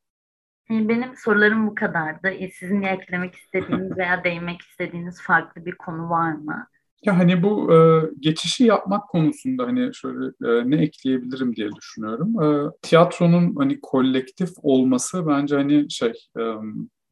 Benim 0.69 1.15
sorularım 1.15 1.67
bu 1.67 1.75
kadardı. 1.75 2.29
E, 2.29 2.49
sizin 2.49 2.81
eklemek 2.81 3.35
istediğiniz 3.35 3.97
veya 3.97 4.23
değinmek 4.23 4.61
istediğiniz 4.61 5.21
farklı 5.21 5.65
bir 5.65 5.75
konu 5.75 6.09
var 6.09 6.31
mı? 6.31 6.67
Ya 7.05 7.17
hani 7.17 7.43
bu 7.43 7.73
e, 7.73 7.77
geçişi 8.19 8.63
yapmak 8.63 9.09
konusunda 9.09 9.67
hani 9.67 9.95
şöyle 9.95 10.25
e, 10.25 10.69
ne 10.69 10.75
ekleyebilirim 10.75 11.55
diye 11.55 11.69
düşünüyorum. 11.71 12.43
E, 12.43 12.71
tiyatronun 12.81 13.55
hani 13.55 13.79
kolektif 13.81 14.49
olması 14.63 15.27
bence 15.27 15.55
hani 15.55 15.91
şey 15.91 16.13
e, 16.37 16.41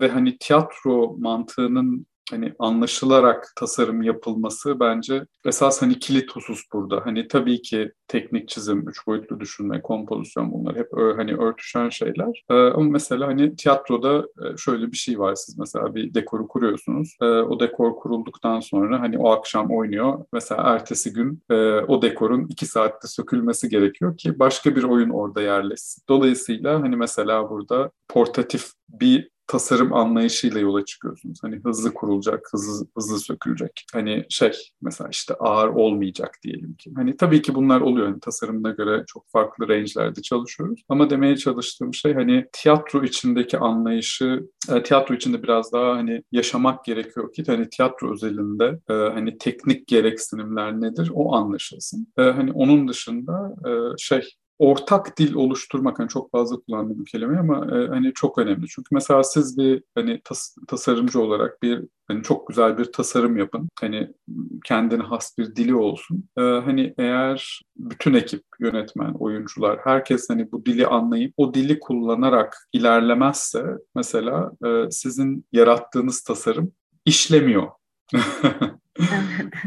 ve 0.02 0.10
hani 0.10 0.38
tiyatro 0.38 1.16
mantığının 1.18 2.06
hani 2.32 2.54
anlaşılarak 2.60 3.54
tasarım 3.56 4.02
yapılması 4.02 4.80
bence 4.80 5.26
esas 5.46 5.82
hani 5.82 6.00
kilit 6.00 6.32
husus 6.32 6.62
burada. 6.74 7.02
Hani 7.06 7.28
tabii 7.28 7.62
ki 7.62 7.92
teknik 8.08 8.50
çizim, 8.50 8.90
üç 8.90 9.08
boyutlu 9.08 9.40
düşünme, 9.40 9.82
kompozisyon 9.82 10.52
bunlar 10.52 10.76
hep 10.76 10.88
hani 11.18 11.36
örtüşen 11.36 11.90
şeyler. 11.90 12.44
Ee, 12.50 12.54
ama 12.54 12.90
mesela 12.90 13.28
hani 13.28 13.56
tiyatroda 13.56 14.20
e, 14.20 14.58
şöyle 14.58 14.92
bir 14.92 14.98
şey 14.98 15.20
var. 15.20 15.36
Siz 15.36 15.58
mesela 15.58 15.96
bir 15.96 16.14
dekoru 16.14 16.48
kuruyorsunuz. 16.48 17.16
Ee, 17.22 17.26
o 17.26 17.60
dekor 17.60 17.96
kurulduktan 17.96 18.60
sonra 18.60 19.02
hani 19.02 19.18
o 19.18 19.30
akşam 19.32 19.72
oynuyor. 19.72 20.26
Mesela 20.34 20.64
ertesi 20.64 21.14
gün 21.14 21.44
e, 21.50 21.56
o 21.80 22.02
dekorun 22.02 22.48
iki 22.50 22.66
saatte 22.66 23.08
sökülmesi 23.08 23.70
gerekiyor 23.70 24.18
ki 24.18 24.40
başka 24.40 24.76
bir 24.76 24.84
oyun 24.84 25.10
orada 25.10 25.42
yerleşsin. 25.42 26.04
Dolayısıyla 26.10 26.82
hani 26.82 26.96
mesela 26.96 27.50
burada 27.50 27.92
portatif 28.08 28.72
bir 28.90 29.30
tasarım 29.48 29.94
anlayışıyla 29.94 30.60
yola 30.60 30.86
çıkıyorsunuz. 30.86 31.40
Hani 31.42 31.56
hızlı 31.66 31.94
kurulacak, 31.94 32.48
hızlı 32.52 32.88
hızlı 32.98 33.20
sökülecek. 33.20 33.86
Hani 33.94 34.26
şey 34.30 34.52
mesela 34.82 35.10
işte 35.10 35.34
ağır 35.34 35.68
olmayacak 35.68 36.40
diyelim 36.44 36.74
ki. 36.74 36.92
Hani 36.96 37.18
tabii 37.18 37.42
ki 37.42 37.56
bunlar 37.56 37.82
oluyor. 37.82 38.08
Hani 38.08 38.20
tasarımına 38.20 38.72
göre 38.72 39.04
çok 39.08 39.30
farklı 39.30 39.70
range'lerde 39.70 40.22
çalışıyoruz. 40.22 40.82
Ama 40.90 41.10
demeye 41.10 41.38
çalıştığım 41.38 41.94
şey 41.94 42.14
hani 42.14 42.46
tiyatro 42.54 43.04
içindeki 43.04 43.58
anlayışı, 43.58 44.44
e, 44.72 44.84
tiyatro 44.84 45.16
içinde 45.16 45.44
biraz 45.44 45.74
daha 45.74 45.96
hani 45.96 46.24
yaşamak 46.32 46.86
gerekiyor 46.86 47.34
ki 47.34 47.44
hani 47.48 47.70
tiyatro 47.70 48.14
özelinde 48.14 48.80
e, 48.90 48.94
hani 48.94 49.38
teknik 49.38 49.88
gereksinimler 49.88 50.82
nedir 50.82 51.12
o 51.14 51.36
anlaşılsın. 51.36 52.08
E, 52.18 52.22
hani 52.22 52.52
onun 52.52 52.88
dışında 52.88 53.56
e, 53.66 53.72
şey 53.98 54.22
ortak 54.60 55.18
dil 55.18 55.34
oluşturmak 55.34 56.00
hani 56.00 56.10
çok 56.10 56.32
fazla 56.32 56.56
kullandığım 56.60 57.00
bir 57.00 57.12
kelime 57.12 57.40
ama 57.40 57.66
e, 57.66 57.88
hani 57.88 58.14
çok 58.14 58.38
önemli. 58.38 58.68
Çünkü 58.68 58.88
mesela 58.92 59.24
siz 59.24 59.58
bir 59.58 59.84
hani 59.96 60.22
tas, 60.24 60.56
tasarımcı 60.68 61.22
olarak 61.22 61.64
bir 61.64 61.84
hani 62.08 62.24
çok 62.24 62.48
güzel 62.48 62.78
bir 62.78 62.92
tasarım 62.92 63.38
yapın. 63.38 63.70
Hani 63.80 64.14
kendine 64.66 65.04
has 65.04 65.38
bir 65.38 65.56
dili 65.56 65.76
olsun. 65.76 66.30
E, 66.38 66.42
hani 66.42 66.94
eğer 66.98 67.62
bütün 67.78 68.14
ekip, 68.14 68.44
yönetmen, 68.60 69.14
oyuncular 69.14 69.80
herkes 69.84 70.30
hani 70.30 70.52
bu 70.52 70.66
dili 70.66 70.88
anlayıp 70.88 71.34
o 71.38 71.54
dili 71.54 71.80
kullanarak 71.80 72.58
ilerlemezse 72.74 73.66
mesela 73.96 74.52
e, 74.66 74.92
sizin 74.92 75.46
yarattığınız 75.52 76.22
tasarım 76.24 76.72
işlemiyor. 77.06 77.68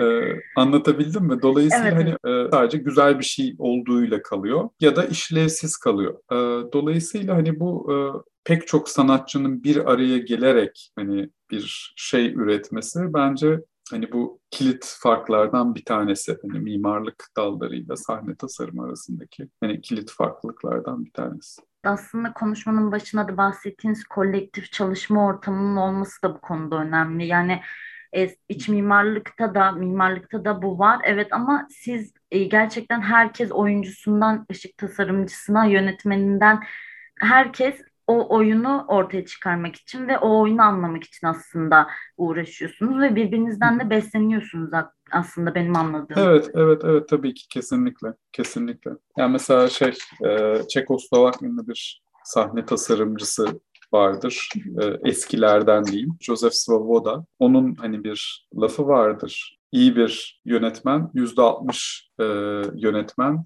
ee, 0.00 0.40
anlatabildim 0.56 1.24
mi? 1.24 1.42
Dolayısıyla 1.42 1.88
evet. 1.88 2.16
hani 2.24 2.44
e, 2.46 2.50
sadece 2.50 2.78
güzel 2.78 3.18
bir 3.18 3.24
şey 3.24 3.54
olduğuyla 3.58 4.22
kalıyor 4.22 4.68
ya 4.80 4.96
da 4.96 5.04
işlevsiz 5.04 5.76
kalıyor. 5.76 6.14
E, 6.32 6.36
dolayısıyla 6.72 7.36
hani 7.36 7.60
bu 7.60 7.92
e, 7.92 7.96
pek 8.44 8.66
çok 8.66 8.88
sanatçının 8.88 9.64
bir 9.64 9.92
araya 9.92 10.18
gelerek 10.18 10.90
hani 10.96 11.30
bir 11.50 11.92
şey 11.96 12.34
üretmesi 12.34 13.14
bence 13.14 13.60
hani 13.90 14.12
bu 14.12 14.40
kilit 14.50 14.96
farklardan 15.00 15.74
bir 15.74 15.84
tanesi. 15.84 16.38
Hani 16.42 16.60
mimarlık 16.60 17.24
dallarıyla 17.36 17.96
sahne 17.96 18.34
tasarımı 18.34 18.84
arasındaki 18.84 19.48
hani 19.60 19.80
kilit 19.80 20.10
farklılıklardan 20.10 21.04
bir 21.04 21.12
tanesi. 21.12 21.62
Aslında 21.84 22.32
konuşmanın 22.32 22.92
başına 22.92 23.28
da 23.28 23.36
bahsettiğiniz 23.36 24.04
kolektif 24.04 24.72
çalışma 24.72 25.26
ortamının 25.26 25.76
olması 25.76 26.22
da 26.22 26.34
bu 26.34 26.40
konuda 26.40 26.76
önemli. 26.76 27.26
Yani 27.26 27.60
e, 28.16 28.30
iç 28.48 28.68
mimarlıkta 28.68 29.54
da 29.54 29.72
mimarlıkta 29.72 30.44
da 30.44 30.62
bu 30.62 30.78
var. 30.78 31.00
Evet 31.04 31.28
ama 31.30 31.66
siz 31.70 32.12
e, 32.30 32.44
gerçekten 32.44 33.00
herkes 33.00 33.52
oyuncusundan 33.52 34.46
ışık 34.50 34.78
tasarımcısına 34.78 35.64
yönetmeninden 35.64 36.60
herkes 37.20 37.82
o 38.06 38.36
oyunu 38.36 38.84
ortaya 38.88 39.26
çıkarmak 39.26 39.76
için 39.76 40.08
ve 40.08 40.18
o 40.18 40.40
oyunu 40.40 40.62
anlamak 40.62 41.04
için 41.04 41.26
aslında 41.26 41.86
uğraşıyorsunuz 42.16 43.00
ve 43.00 43.16
birbirinizden 43.16 43.80
de 43.80 43.90
besleniyorsunuz 43.90 44.70
aslında 45.10 45.54
benim 45.54 45.76
anladığım. 45.76 46.18
Evet, 46.18 46.50
evet, 46.54 46.82
evet 46.84 47.08
tabii 47.08 47.34
ki 47.34 47.48
kesinlikle, 47.48 48.08
kesinlikle. 48.32 48.90
Yani 49.18 49.32
mesela 49.32 49.68
şey, 49.68 49.92
e, 50.26 50.58
Çekoslovak 50.68 51.42
ünlü 51.42 51.66
bir 51.68 52.02
sahne 52.24 52.64
tasarımcısı 52.64 53.60
vardır. 53.92 54.48
E, 54.82 55.08
eskilerden 55.10 55.84
diyeyim. 55.84 56.16
Joseph 56.20 56.52
Svoboda. 56.52 57.24
Onun 57.38 57.74
hani 57.74 58.04
bir 58.04 58.48
lafı 58.60 58.86
vardır. 58.86 59.58
İyi 59.72 59.96
bir 59.96 60.40
yönetmen, 60.44 61.10
yüzde 61.14 61.42
altmış 61.42 62.10
e, 62.20 62.24
yönetmen, 62.74 63.44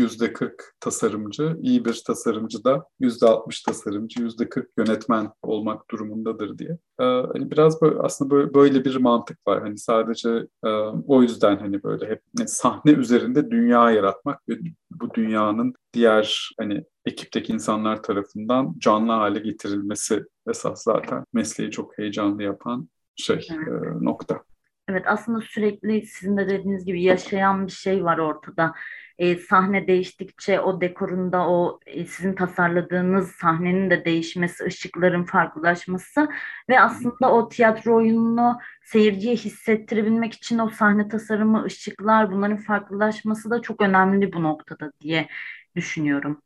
yüzde 0.00 0.32
40 0.32 0.74
tasarımcı, 0.80 1.56
iyi 1.62 1.84
bir 1.84 2.02
tasarımcı 2.06 2.64
da 2.64 2.86
yüzde 3.00 3.26
60 3.26 3.62
tasarımcı, 3.62 4.22
yüzde 4.22 4.48
40 4.48 4.70
yönetmen 4.78 5.32
olmak 5.42 5.90
durumundadır 5.90 6.58
diye. 6.58 6.78
Ee, 7.00 7.04
hani 7.04 7.50
biraz 7.50 7.82
böyle 7.82 7.98
aslında 7.98 8.30
böyle, 8.30 8.54
böyle 8.54 8.84
bir 8.84 8.96
mantık 8.96 9.46
var. 9.46 9.62
Hani 9.62 9.78
sadece 9.78 10.46
e, 10.64 10.68
o 11.06 11.22
yüzden 11.22 11.56
hani 11.56 11.82
böyle 11.82 12.06
hep 12.06 12.22
hani 12.38 12.48
sahne 12.48 12.92
üzerinde 12.92 13.50
dünya 13.50 13.90
yaratmak 13.90 14.48
ve 14.48 14.54
bu 14.90 15.14
dünyanın 15.14 15.74
diğer 15.92 16.50
hani 16.58 16.84
ekipteki 17.06 17.52
insanlar 17.52 18.02
tarafından 18.02 18.74
canlı 18.78 19.12
hale 19.12 19.38
getirilmesi 19.38 20.24
esas 20.48 20.82
zaten 20.82 21.24
mesleği 21.32 21.70
çok 21.70 21.98
heyecanlı 21.98 22.42
yapan 22.42 22.88
şey 23.16 23.48
evet. 23.50 23.68
e, 23.68 24.04
nokta. 24.04 24.42
Evet 24.88 25.04
aslında 25.06 25.40
sürekli 25.40 26.06
sizin 26.06 26.36
de 26.36 26.48
dediğiniz 26.48 26.84
gibi 26.84 27.02
yaşayan 27.02 27.66
bir 27.66 27.72
şey 27.72 28.04
var 28.04 28.18
ortada 28.18 28.72
e, 29.18 29.36
sahne 29.36 29.86
değiştikçe 29.86 30.60
o 30.60 30.80
dekorunda 30.80 31.48
o 31.48 31.80
e, 31.86 32.04
sizin 32.06 32.34
tasarladığınız 32.34 33.30
sahnenin 33.30 33.90
de 33.90 34.04
değişmesi, 34.04 34.64
ışıkların 34.64 35.24
farklılaşması 35.24 36.28
ve 36.68 36.80
aslında 36.80 37.32
o 37.32 37.48
tiyatro 37.48 37.96
oyununu 37.96 38.58
seyirciye 38.84 39.36
hissettirebilmek 39.36 40.34
için 40.34 40.58
o 40.58 40.68
sahne 40.68 41.08
tasarımı, 41.08 41.64
ışıklar 41.64 42.32
bunların 42.32 42.56
farklılaşması 42.56 43.50
da 43.50 43.62
çok 43.62 43.80
önemli 43.80 44.32
bu 44.32 44.42
noktada 44.42 44.92
diye 45.00 45.28
düşünüyorum. 45.76 46.42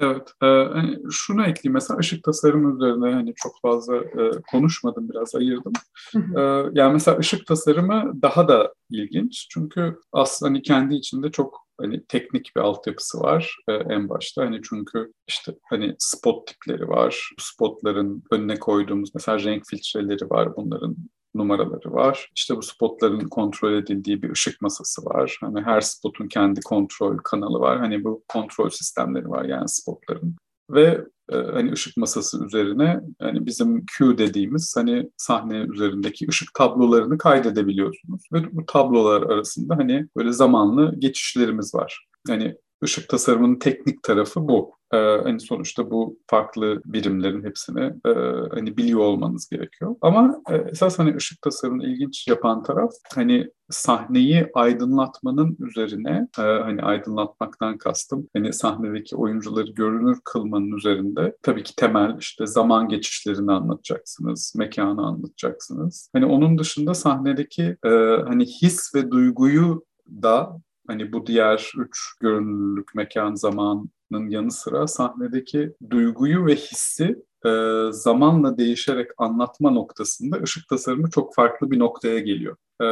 Evet, 0.00 0.28
e, 0.42 0.46
hani 0.46 0.98
şunu 1.10 1.42
ekleyeyim 1.42 1.74
mesela 1.74 1.98
ışık 1.98 2.24
tasarımı 2.24 2.76
üzerine 2.76 3.14
hani 3.14 3.34
çok 3.36 3.52
fazla 3.62 3.96
e, 3.96 4.30
konuşmadım 4.50 5.08
biraz 5.08 5.34
ayırdım. 5.34 5.72
E, 6.14 6.40
yani 6.72 6.92
mesela 6.92 7.18
ışık 7.18 7.46
tasarımı 7.46 8.22
daha 8.22 8.48
da 8.48 8.74
ilginç 8.90 9.46
çünkü 9.50 9.98
aslında 10.12 10.50
hani 10.50 10.62
kendi 10.62 10.94
içinde 10.94 11.30
çok 11.30 11.65
hani 11.80 12.06
teknik 12.08 12.52
bir 12.56 12.60
altyapısı 12.60 13.20
var 13.20 13.56
e, 13.68 13.72
en 13.72 14.08
başta. 14.08 14.44
Hani 14.44 14.60
çünkü 14.68 15.12
işte 15.28 15.52
hani 15.70 15.94
spot 15.98 16.46
tipleri 16.46 16.88
var. 16.88 17.30
Spotların 17.40 18.22
önüne 18.30 18.58
koyduğumuz 18.58 19.10
mesela 19.14 19.38
renk 19.38 19.62
filtreleri 19.66 20.30
var. 20.30 20.56
Bunların 20.56 20.96
numaraları 21.34 21.92
var. 21.92 22.30
İşte 22.36 22.56
bu 22.56 22.62
spotların 22.62 23.28
kontrol 23.28 23.72
edildiği 23.72 24.22
bir 24.22 24.30
ışık 24.30 24.60
masası 24.60 25.04
var. 25.04 25.38
Hani 25.40 25.60
her 25.60 25.80
spotun 25.80 26.28
kendi 26.28 26.60
kontrol 26.60 27.18
kanalı 27.24 27.60
var. 27.60 27.78
Hani 27.78 28.04
bu 28.04 28.24
kontrol 28.28 28.70
sistemleri 28.70 29.28
var 29.28 29.44
yani 29.44 29.68
spotların. 29.68 30.36
Ve 30.70 31.04
hani 31.32 31.72
ışık 31.72 31.96
masası 31.96 32.44
üzerine 32.44 33.00
hani 33.20 33.46
bizim 33.46 33.84
Q 33.86 34.18
dediğimiz 34.18 34.74
hani 34.76 35.10
sahne 35.16 35.58
üzerindeki 35.58 36.26
ışık 36.28 36.54
tablolarını 36.54 37.18
kaydedebiliyorsunuz. 37.18 38.22
Ve 38.32 38.56
bu 38.56 38.66
tablolar 38.66 39.22
arasında 39.22 39.76
hani 39.76 40.06
böyle 40.16 40.32
zamanlı 40.32 40.94
geçişlerimiz 40.98 41.74
var. 41.74 42.06
Hani 42.28 42.56
ışık 42.84 43.08
tasarımının 43.08 43.58
teknik 43.58 44.02
tarafı 44.02 44.48
bu. 44.48 44.76
Ee, 44.92 44.96
hani 44.96 45.40
sonuçta 45.40 45.90
bu 45.90 46.18
farklı 46.26 46.82
birimlerin 46.84 47.44
hepsini 47.44 47.80
e, 47.84 48.10
hani 48.50 48.76
biliyor 48.76 49.00
olmanız 49.00 49.48
gerekiyor. 49.48 49.96
Ama 50.00 50.42
e, 50.50 50.54
esas 50.56 50.98
hani 50.98 51.16
ışık 51.16 51.42
tasarımını 51.42 51.86
ilginç 51.86 52.28
yapan 52.28 52.62
taraf 52.62 52.90
hani 53.14 53.50
sahneyi 53.70 54.46
aydınlatmanın 54.54 55.56
üzerine 55.60 56.28
e, 56.38 56.42
hani 56.42 56.82
aydınlatmaktan 56.82 57.78
kastım 57.78 58.28
hani 58.36 58.52
sahnedeki 58.52 59.16
oyuncuları 59.16 59.70
görünür 59.70 60.18
kılmanın 60.24 60.72
üzerinde 60.72 61.36
tabii 61.42 61.62
ki 61.62 61.76
temel 61.76 62.16
işte 62.20 62.46
zaman 62.46 62.88
geçişlerini 62.88 63.52
anlatacaksınız, 63.52 64.54
mekanı 64.56 65.06
anlatacaksınız. 65.06 66.10
Hani 66.12 66.26
onun 66.26 66.58
dışında 66.58 66.94
sahnedeki 66.94 67.76
e, 67.84 67.88
hani 68.28 68.44
his 68.44 68.94
ve 68.94 69.10
duyguyu 69.10 69.84
da 70.22 70.60
hani 70.86 71.12
bu 71.12 71.26
diğer 71.26 71.72
üç 71.78 71.98
görünürlük, 72.20 72.94
mekan, 72.94 73.34
zamanın 73.34 74.28
yanı 74.28 74.50
sıra 74.50 74.86
sahnedeki 74.86 75.72
duyguyu 75.90 76.46
ve 76.46 76.56
hissi 76.56 77.22
e, 77.46 77.82
zamanla 77.90 78.58
değişerek 78.58 79.10
anlatma 79.18 79.70
noktasında 79.70 80.36
ışık 80.42 80.68
tasarımı 80.68 81.10
çok 81.10 81.34
farklı 81.34 81.70
bir 81.70 81.78
noktaya 81.78 82.18
geliyor. 82.18 82.56
E, 82.82 82.86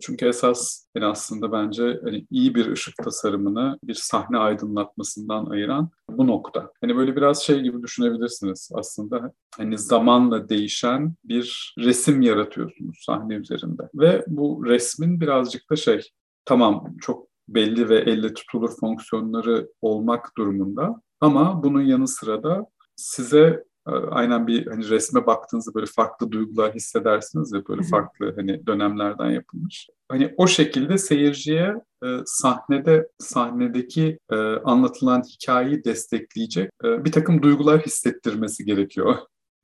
çünkü 0.00 0.26
esas 0.26 0.86
yani 0.94 1.06
aslında 1.06 1.52
bence 1.52 2.00
hani 2.04 2.26
iyi 2.30 2.54
bir 2.54 2.72
ışık 2.72 2.96
tasarımını 2.96 3.78
bir 3.84 3.94
sahne 3.94 4.38
aydınlatmasından 4.38 5.46
ayıran 5.46 5.90
bu 6.10 6.26
nokta. 6.26 6.72
Hani 6.80 6.96
böyle 6.96 7.16
biraz 7.16 7.42
şey 7.42 7.60
gibi 7.60 7.82
düşünebilirsiniz 7.82 8.70
aslında. 8.74 9.32
Hani 9.56 9.78
zamanla 9.78 10.48
değişen 10.48 11.14
bir 11.24 11.74
resim 11.78 12.22
yaratıyorsunuz 12.22 13.02
sahne 13.06 13.34
üzerinde. 13.34 13.82
Ve 13.94 14.24
bu 14.26 14.66
resmin 14.66 15.20
birazcık 15.20 15.70
da 15.70 15.76
şey 15.76 16.10
tamam 16.44 16.96
çok 17.00 17.29
belli 17.54 17.88
ve 17.88 17.98
elle 17.98 18.34
tutulur 18.34 18.70
fonksiyonları 18.80 19.68
olmak 19.80 20.36
durumunda. 20.38 21.02
Ama 21.20 21.62
bunun 21.62 21.82
yanı 21.82 22.08
sıra 22.08 22.42
da 22.42 22.66
size 22.96 23.64
e, 23.88 23.90
aynen 23.90 24.46
bir 24.46 24.66
hani 24.66 24.90
resme 24.90 25.26
baktığınızda 25.26 25.74
böyle 25.74 25.86
farklı 25.86 26.32
duygular 26.32 26.74
hissedersiniz 26.74 27.52
ya 27.52 27.62
böyle 27.68 27.82
farklı 27.82 28.34
hani 28.36 28.66
dönemlerden 28.66 29.30
yapılmış. 29.30 29.88
Hani 30.08 30.34
o 30.36 30.46
şekilde 30.46 30.98
seyirciye 30.98 31.74
e, 32.04 32.06
sahnede 32.26 33.08
sahnedeki 33.18 34.18
e, 34.30 34.36
anlatılan 34.64 35.22
hikayeyi 35.22 35.84
destekleyecek 35.84 36.70
e, 36.84 37.04
bir 37.04 37.12
takım 37.12 37.42
duygular 37.42 37.80
hissettirmesi 37.80 38.64
gerekiyor 38.64 39.16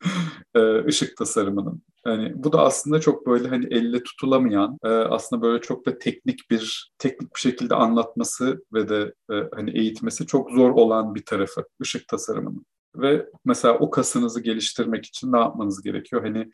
e, 0.55 0.85
ışık 0.85 1.16
tasarımının. 1.16 1.83
Yani 2.07 2.33
bu 2.35 2.53
da 2.53 2.61
aslında 2.62 3.01
çok 3.01 3.27
böyle 3.27 3.49
hani 3.49 3.66
elle 3.71 4.03
tutulamayan, 4.03 4.79
e, 4.85 4.88
aslında 4.88 5.42
böyle 5.42 5.61
çok 5.61 5.87
da 5.87 5.99
teknik 5.99 6.51
bir 6.51 6.92
teknik 6.99 7.35
bir 7.35 7.40
şekilde 7.40 7.75
anlatması 7.75 8.64
ve 8.73 8.88
de 8.88 9.14
e, 9.33 9.35
hani 9.55 9.79
eğitmesi 9.79 10.27
çok 10.27 10.51
zor 10.51 10.71
olan 10.71 11.14
bir 11.14 11.25
tarafı 11.25 11.64
ışık 11.83 12.09
tasarımının. 12.09 12.66
Ve 12.97 13.27
mesela 13.45 13.79
o 13.79 13.90
kasınızı 13.90 14.40
geliştirmek 14.40 15.07
için 15.07 15.33
ne 15.33 15.38
yapmanız 15.38 15.83
gerekiyor? 15.83 16.23
Hani 16.23 16.51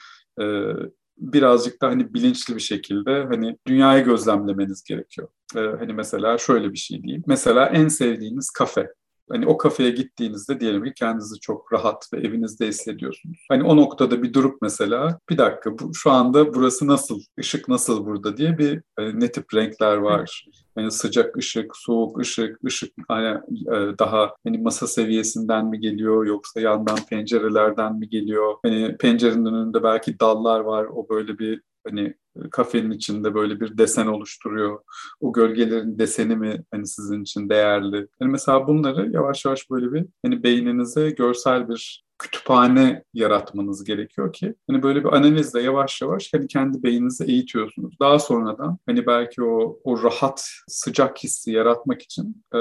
birazcık 1.19 1.83
da 1.83 1.89
hani 1.89 2.15
bilinçli 2.15 2.57
bir 2.57 2.61
şekilde 2.61 3.25
hani 3.25 3.57
dünyayı 3.67 4.05
gözlemlemeniz 4.05 4.83
gerekiyor. 4.85 5.29
hani 5.55 5.93
mesela 5.93 6.39
şöyle 6.39 6.73
bir 6.73 6.79
şey 6.79 7.03
diyeyim. 7.03 7.25
Mesela 7.27 7.67
en 7.67 7.89
sevdiğiniz 7.89 8.51
kafe 8.51 8.89
Hani 9.33 9.47
o 9.47 9.57
kafeye 9.57 9.91
gittiğinizde 9.91 10.61
diyelim 10.61 10.85
ki 10.85 10.93
kendinizi 10.97 11.41
çok 11.41 11.73
rahat 11.73 12.09
ve 12.15 12.21
evinizde 12.21 12.67
hissediyorsunuz. 12.67 13.47
Hani 13.49 13.63
o 13.63 13.77
noktada 13.77 14.23
bir 14.23 14.33
durup 14.33 14.63
mesela 14.63 15.19
bir 15.31 15.39
dakika 15.39 15.79
bu, 15.79 15.95
şu 15.95 16.11
anda 16.11 16.55
burası 16.55 16.87
nasıl, 16.87 17.21
ışık 17.41 17.69
nasıl 17.69 18.07
burada 18.07 18.37
diye 18.37 18.59
bir 18.59 18.83
hani 18.97 19.21
ne 19.21 19.33
tip 19.33 19.55
renkler 19.55 19.97
var. 19.97 20.47
Yani 20.77 20.91
sıcak 20.91 21.37
ışık, 21.37 21.77
soğuk 21.77 22.21
ışık, 22.21 22.59
ışık 22.67 22.93
hani 23.09 23.39
e, 23.67 23.99
daha 23.99 24.35
hani 24.47 24.59
masa 24.59 24.87
seviyesinden 24.87 25.67
mi 25.67 25.81
geliyor 25.81 26.27
yoksa 26.27 26.61
yandan 26.61 26.99
pencerelerden 27.11 27.99
mi 27.99 28.09
geliyor? 28.09 28.55
Hani 28.65 28.97
pencerenin 28.97 29.47
önünde 29.47 29.83
belki 29.83 30.21
dallar 30.21 30.61
var. 30.61 30.85
O 30.85 31.09
böyle 31.09 31.39
bir 31.39 31.63
hani 31.87 32.15
kafenin 32.51 32.91
içinde 32.91 33.35
böyle 33.35 33.61
bir 33.61 33.79
desen 33.79 34.07
oluşturuyor. 34.07 34.81
O 35.21 35.33
gölgelerin 35.33 35.99
deseni 35.99 36.37
mi 36.37 36.65
hani 36.71 36.87
sizin 36.87 37.23
için 37.23 37.49
değerli? 37.49 37.97
Yani 37.97 38.33
mesela 38.33 38.67
bunları 38.67 39.11
yavaş 39.11 39.45
yavaş 39.45 39.71
böyle 39.71 39.93
bir 39.93 40.07
hani 40.25 40.43
beyninize 40.43 41.11
görsel 41.11 41.69
bir 41.69 42.05
kütüphane 42.23 43.05
yaratmanız 43.15 43.85
gerekiyor 43.85 44.33
ki 44.33 44.55
hani 44.71 44.83
böyle 44.83 45.05
bir 45.05 45.13
analizle 45.13 45.63
yavaş 45.63 46.03
yavaş 46.03 46.33
hani 46.35 46.49
kendi 46.49 46.83
beyninizi 46.83 47.25
eğitiyorsunuz. 47.25 47.95
Daha 48.01 48.19
sonradan 48.19 48.79
hani 48.87 49.07
belki 49.07 49.43
o 49.43 49.79
o 49.85 50.03
rahat 50.03 50.49
sıcak 50.69 51.19
hissi 51.19 51.53
yaratmak 51.53 52.03
için 52.03 52.45
e, 52.55 52.59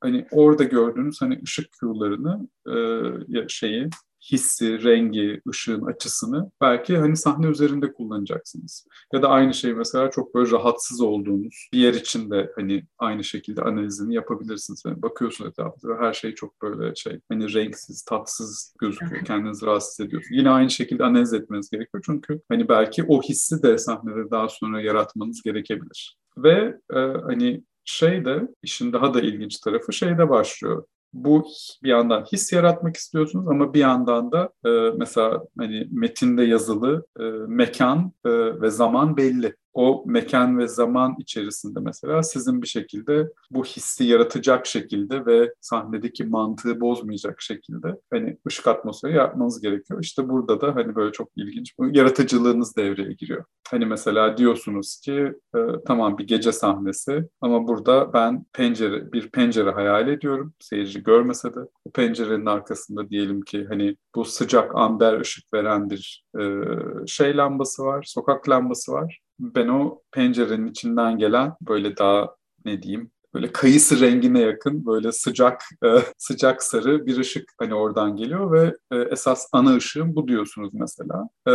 hani 0.00 0.26
orada 0.30 0.64
gördüğünüz 0.64 1.22
hani 1.22 1.40
ışık 1.42 1.72
kürelerini 1.72 2.48
e, 3.44 3.48
şeyi 3.48 3.88
hissi, 4.32 4.84
rengi, 4.84 5.40
ışığın 5.48 5.86
açısını 5.86 6.50
belki 6.60 6.96
hani 6.96 7.16
sahne 7.16 7.46
üzerinde 7.46 7.92
kullanacaksınız. 7.92 8.86
Ya 9.12 9.22
da 9.22 9.28
aynı 9.28 9.54
şey 9.54 9.74
mesela 9.74 10.10
çok 10.10 10.34
böyle 10.34 10.50
rahatsız 10.50 11.00
olduğunuz 11.00 11.68
bir 11.72 11.78
yer 11.78 11.94
içinde 11.94 12.52
hani 12.56 12.86
aynı 12.98 13.24
şekilde 13.24 13.62
analizini 13.62 14.14
yapabilirsiniz. 14.14 14.82
Yani 14.86 15.02
bakıyorsunuz 15.02 15.50
etrafta 15.50 15.88
ve 15.88 15.94
her 15.98 16.12
şey 16.12 16.34
çok 16.34 16.62
böyle 16.62 16.94
şey 16.94 17.20
hani 17.28 17.54
renksiz, 17.54 18.02
tatsız 18.02 18.74
gözüküyor. 18.78 19.24
Kendinizi 19.24 19.66
rahatsız 19.66 20.06
ediyorsunuz. 20.06 20.38
Yine 20.38 20.50
aynı 20.50 20.70
şekilde 20.70 21.04
analiz 21.04 21.32
etmeniz 21.32 21.70
gerekiyor. 21.70 22.02
Çünkü 22.06 22.40
hani 22.48 22.68
belki 22.68 23.04
o 23.08 23.22
hissi 23.22 23.62
de 23.62 23.78
sahnede 23.78 24.30
daha 24.30 24.48
sonra 24.48 24.80
yaratmanız 24.80 25.42
gerekebilir. 25.42 26.16
Ve 26.36 26.80
e, 26.94 26.98
hani 26.98 27.64
şey 27.84 28.24
de 28.24 28.48
işin 28.62 28.92
daha 28.92 29.14
da 29.14 29.20
ilginç 29.20 29.58
tarafı 29.58 29.92
şeyde 29.92 30.28
başlıyor 30.28 30.84
bu 31.24 31.46
bir 31.82 31.88
yandan 31.88 32.24
his 32.32 32.52
yaratmak 32.52 32.96
istiyorsunuz 32.96 33.48
ama 33.48 33.74
bir 33.74 33.80
yandan 33.80 34.32
da 34.32 34.50
e, 34.66 34.70
mesela 34.96 35.42
hani 35.58 35.88
metinde 35.90 36.42
yazılı 36.42 37.06
e, 37.20 37.22
mekan 37.48 38.12
e, 38.24 38.30
ve 38.60 38.70
zaman 38.70 39.16
belli. 39.16 39.56
O 39.76 40.04
mekan 40.06 40.58
ve 40.58 40.68
zaman 40.68 41.16
içerisinde 41.18 41.80
mesela 41.80 42.22
sizin 42.22 42.62
bir 42.62 42.66
şekilde 42.66 43.28
bu 43.50 43.64
hissi 43.64 44.04
yaratacak 44.04 44.66
şekilde 44.66 45.26
ve 45.26 45.54
sahnedeki 45.60 46.24
mantığı 46.24 46.80
bozmayacak 46.80 47.42
şekilde 47.42 48.00
hani 48.10 48.38
ışık 48.48 48.66
atmosferi 48.66 49.14
yapmanız 49.14 49.60
gerekiyor. 49.60 50.02
İşte 50.02 50.28
burada 50.28 50.60
da 50.60 50.74
hani 50.74 50.94
böyle 50.94 51.12
çok 51.12 51.28
ilginç 51.36 51.78
bu 51.78 51.86
yaratıcılığınız 51.96 52.76
devreye 52.76 53.12
giriyor. 53.12 53.44
Hani 53.70 53.86
mesela 53.86 54.36
diyorsunuz 54.36 55.00
ki 55.00 55.32
e, 55.56 55.58
tamam 55.86 56.18
bir 56.18 56.26
gece 56.26 56.52
sahnesi 56.52 57.28
ama 57.40 57.68
burada 57.68 58.12
ben 58.12 58.44
pencere 58.52 59.12
bir 59.12 59.30
pencere 59.30 59.70
hayal 59.70 60.08
ediyorum. 60.08 60.54
Seyirci 60.60 61.02
görmese 61.02 61.54
de 61.54 61.60
o 61.84 61.90
pencerenin 61.90 62.46
arkasında 62.46 63.10
diyelim 63.10 63.40
ki 63.42 63.66
hani 63.68 63.96
bu 64.14 64.24
sıcak 64.24 64.76
amber 64.76 65.20
ışık 65.20 65.54
veren 65.54 65.90
bir 65.90 66.24
e, 66.40 66.42
şey 67.06 67.36
lambası 67.36 67.82
var, 67.82 68.04
sokak 68.08 68.48
lambası 68.48 68.92
var. 68.92 69.25
Ben 69.38 69.68
o 69.68 70.02
pencerenin 70.12 70.66
içinden 70.66 71.18
gelen 71.18 71.52
böyle 71.68 71.96
daha 71.96 72.36
ne 72.64 72.82
diyeyim 72.82 73.10
böyle 73.36 73.52
kayısı 73.52 74.00
rengine 74.00 74.40
yakın 74.40 74.86
böyle 74.86 75.12
sıcak 75.12 75.62
e, 75.84 75.88
sıcak 76.18 76.62
sarı 76.62 77.06
bir 77.06 77.18
ışık 77.18 77.52
hani 77.58 77.74
oradan 77.74 78.16
geliyor 78.16 78.52
ve 78.52 78.76
e, 78.92 78.96
esas 78.96 79.48
ana 79.52 79.76
ışığım 79.76 80.16
bu 80.16 80.28
diyorsunuz 80.28 80.70
mesela. 80.72 81.28
E, 81.46 81.52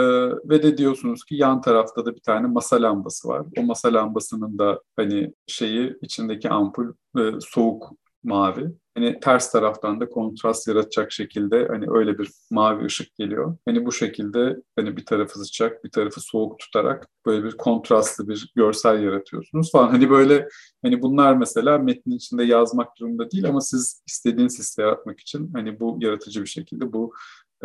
ve 0.50 0.64
de 0.64 0.78
diyorsunuz 0.78 1.24
ki 1.24 1.36
yan 1.36 1.62
tarafta 1.62 2.06
da 2.06 2.16
bir 2.16 2.22
tane 2.22 2.48
masa 2.48 2.82
lambası 2.82 3.28
var. 3.28 3.46
O 3.58 3.64
masa 3.64 3.94
lambasının 3.94 4.58
da 4.60 4.82
hani 4.96 5.34
şeyi 5.48 5.98
içindeki 6.02 6.50
ampul 6.50 6.94
e, 7.18 7.22
soğuk 7.40 7.92
mavi. 8.24 8.72
Hani 8.98 9.20
ters 9.20 9.52
taraftan 9.52 10.00
da 10.00 10.10
kontrast 10.10 10.68
yaratacak 10.68 11.12
şekilde 11.12 11.68
hani 11.68 11.86
öyle 11.90 12.18
bir 12.18 12.30
mavi 12.52 12.86
ışık 12.86 13.16
geliyor. 13.16 13.58
Hani 13.66 13.86
bu 13.86 13.92
şekilde 13.92 14.58
hani 14.76 14.98
bir 14.98 15.06
tarafı 15.06 15.40
sıcak, 15.40 15.84
bir 15.84 15.92
tarafı 15.92 16.22
soğuk 16.22 16.60
tutarak 16.60 17.08
böyle 17.26 17.44
bir 17.44 17.58
kontrastlı 17.58 18.28
bir 18.28 18.52
görsel 18.56 19.04
yaratıyorsunuz 19.04 19.72
falan. 19.72 19.90
Hani 19.90 20.10
böyle 20.10 20.48
hani 20.84 21.02
bunlar 21.02 21.36
mesela 21.36 21.78
metnin 21.78 22.16
içinde 22.16 22.44
yazmak 22.44 22.88
durumunda 23.00 23.32
değil 23.32 23.46
ama 23.46 23.62
siz 23.62 24.04
istediğiniz 24.08 24.60
hissi 24.60 24.82
yaratmak 24.82 25.20
için 25.20 25.52
hani 25.54 25.80
bu 25.80 25.98
yaratıcı 26.02 26.42
bir 26.42 26.50
şekilde 26.50 26.94
bu 26.94 27.14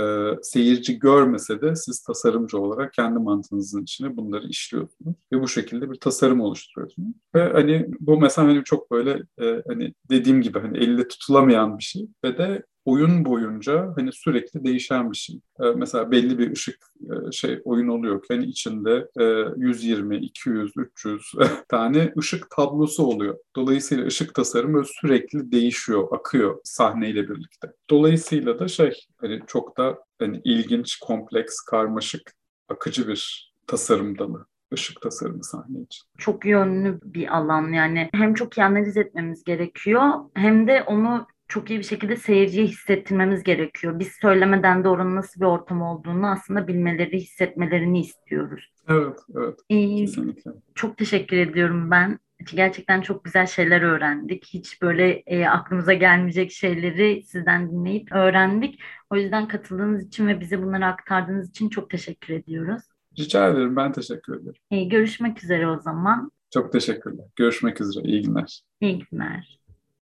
e, 0.00 0.04
seyirci 0.42 0.98
görmese 0.98 1.60
de 1.60 1.76
siz 1.76 2.02
tasarımcı 2.02 2.58
olarak 2.58 2.92
kendi 2.92 3.18
mantığınızın 3.18 3.82
içine 3.82 4.16
bunları 4.16 4.48
işliyorsunuz 4.48 5.16
ve 5.32 5.40
bu 5.40 5.48
şekilde 5.48 5.90
bir 5.90 6.00
tasarım 6.00 6.40
oluşturuyorsunuz. 6.40 7.14
Ve 7.34 7.52
hani 7.52 7.86
bu 8.00 8.20
mesela 8.20 8.48
hani 8.48 8.64
çok 8.64 8.90
böyle 8.90 9.22
e, 9.40 9.62
hani 9.68 9.94
dediğim 10.10 10.42
gibi 10.42 10.58
hani 10.58 10.78
elle 10.78 11.08
tutulamayan 11.08 11.78
bir 11.78 11.84
şey 11.84 12.08
ve 12.24 12.38
de 12.38 12.62
oyun 12.86 13.24
boyunca 13.24 13.92
hani 13.96 14.12
sürekli 14.12 14.64
değişen 14.64 15.12
bir 15.12 15.16
şey. 15.16 15.40
Ee, 15.60 15.70
mesela 15.76 16.10
belli 16.10 16.38
bir 16.38 16.52
ışık 16.52 16.78
e, 17.00 17.32
şey 17.32 17.60
oyun 17.64 17.88
oluyor 17.88 18.24
hani 18.28 18.44
içinde 18.44 19.08
e, 19.20 19.24
120, 19.56 20.16
200, 20.16 20.72
300 20.76 21.32
tane 21.68 22.12
ışık 22.18 22.50
tablosu 22.50 23.06
oluyor. 23.06 23.38
Dolayısıyla 23.56 24.06
ışık 24.06 24.34
tasarımı 24.34 24.84
sürekli 24.84 25.52
değişiyor, 25.52 26.08
akıyor 26.18 26.60
sahneyle 26.64 27.28
birlikte. 27.28 27.72
Dolayısıyla 27.90 28.58
da 28.58 28.68
şey 28.68 28.92
hani 29.16 29.40
çok 29.46 29.76
da 29.76 29.98
hani 30.18 30.40
ilginç, 30.44 30.98
kompleks, 30.98 31.60
karmaşık, 31.60 32.32
akıcı 32.68 33.08
bir 33.08 33.52
tasarım 33.66 34.18
dalı 34.18 34.46
ışık 34.74 35.00
tasarımı 35.00 35.44
sahne 35.44 35.80
için. 35.80 36.04
Çok 36.18 36.46
yönlü 36.46 37.00
bir 37.04 37.36
alan 37.36 37.72
yani 37.72 38.10
hem 38.14 38.34
çok 38.34 38.58
iyi 38.58 38.64
analiz 38.64 38.96
etmemiz 38.96 39.44
gerekiyor 39.44 40.02
hem 40.34 40.66
de 40.66 40.82
onu 40.82 41.26
çok 41.48 41.70
iyi 41.70 41.78
bir 41.78 41.84
şekilde 41.84 42.16
seyirciye 42.16 42.66
hissettirmemiz 42.66 43.42
gerekiyor. 43.42 43.98
Biz 43.98 44.12
söylemeden 44.20 44.84
de 44.84 44.88
oranın 44.88 45.16
nasıl 45.16 45.40
bir 45.40 45.46
ortam 45.46 45.82
olduğunu 45.82 46.26
aslında 46.30 46.68
bilmeleri, 46.68 47.20
hissetmelerini 47.20 48.00
istiyoruz. 48.00 48.72
Evet, 48.88 49.18
evet. 49.36 49.58
Ee, 49.70 49.96
kesinlikle. 49.96 50.50
Çok 50.74 50.98
teşekkür 50.98 51.36
ediyorum 51.36 51.90
ben. 51.90 52.18
Gerçekten 52.54 53.00
çok 53.00 53.24
güzel 53.24 53.46
şeyler 53.46 53.82
öğrendik. 53.82 54.46
Hiç 54.54 54.82
böyle 54.82 55.10
e, 55.10 55.46
aklımıza 55.46 55.92
gelmeyecek 55.92 56.52
şeyleri 56.52 57.22
sizden 57.22 57.70
dinleyip 57.70 58.12
öğrendik. 58.12 58.80
O 59.10 59.16
yüzden 59.16 59.48
katıldığınız 59.48 60.06
için 60.06 60.28
ve 60.28 60.40
bize 60.40 60.62
bunları 60.62 60.86
aktardığınız 60.86 61.50
için 61.50 61.68
çok 61.68 61.90
teşekkür 61.90 62.34
ediyoruz. 62.34 62.82
Rica 63.18 63.48
ederim. 63.48 63.76
Ben 63.76 63.92
teşekkür 63.92 64.36
ederim. 64.40 64.60
E, 64.70 64.84
görüşmek 64.84 65.44
üzere 65.44 65.68
o 65.68 65.80
zaman. 65.80 66.30
Çok 66.54 66.72
teşekkürler. 66.72 67.26
Görüşmek 67.36 67.80
üzere. 67.80 68.04
İyi 68.04 68.22
günler. 68.22 68.62
İyi 68.80 69.04
günler. 69.10 69.60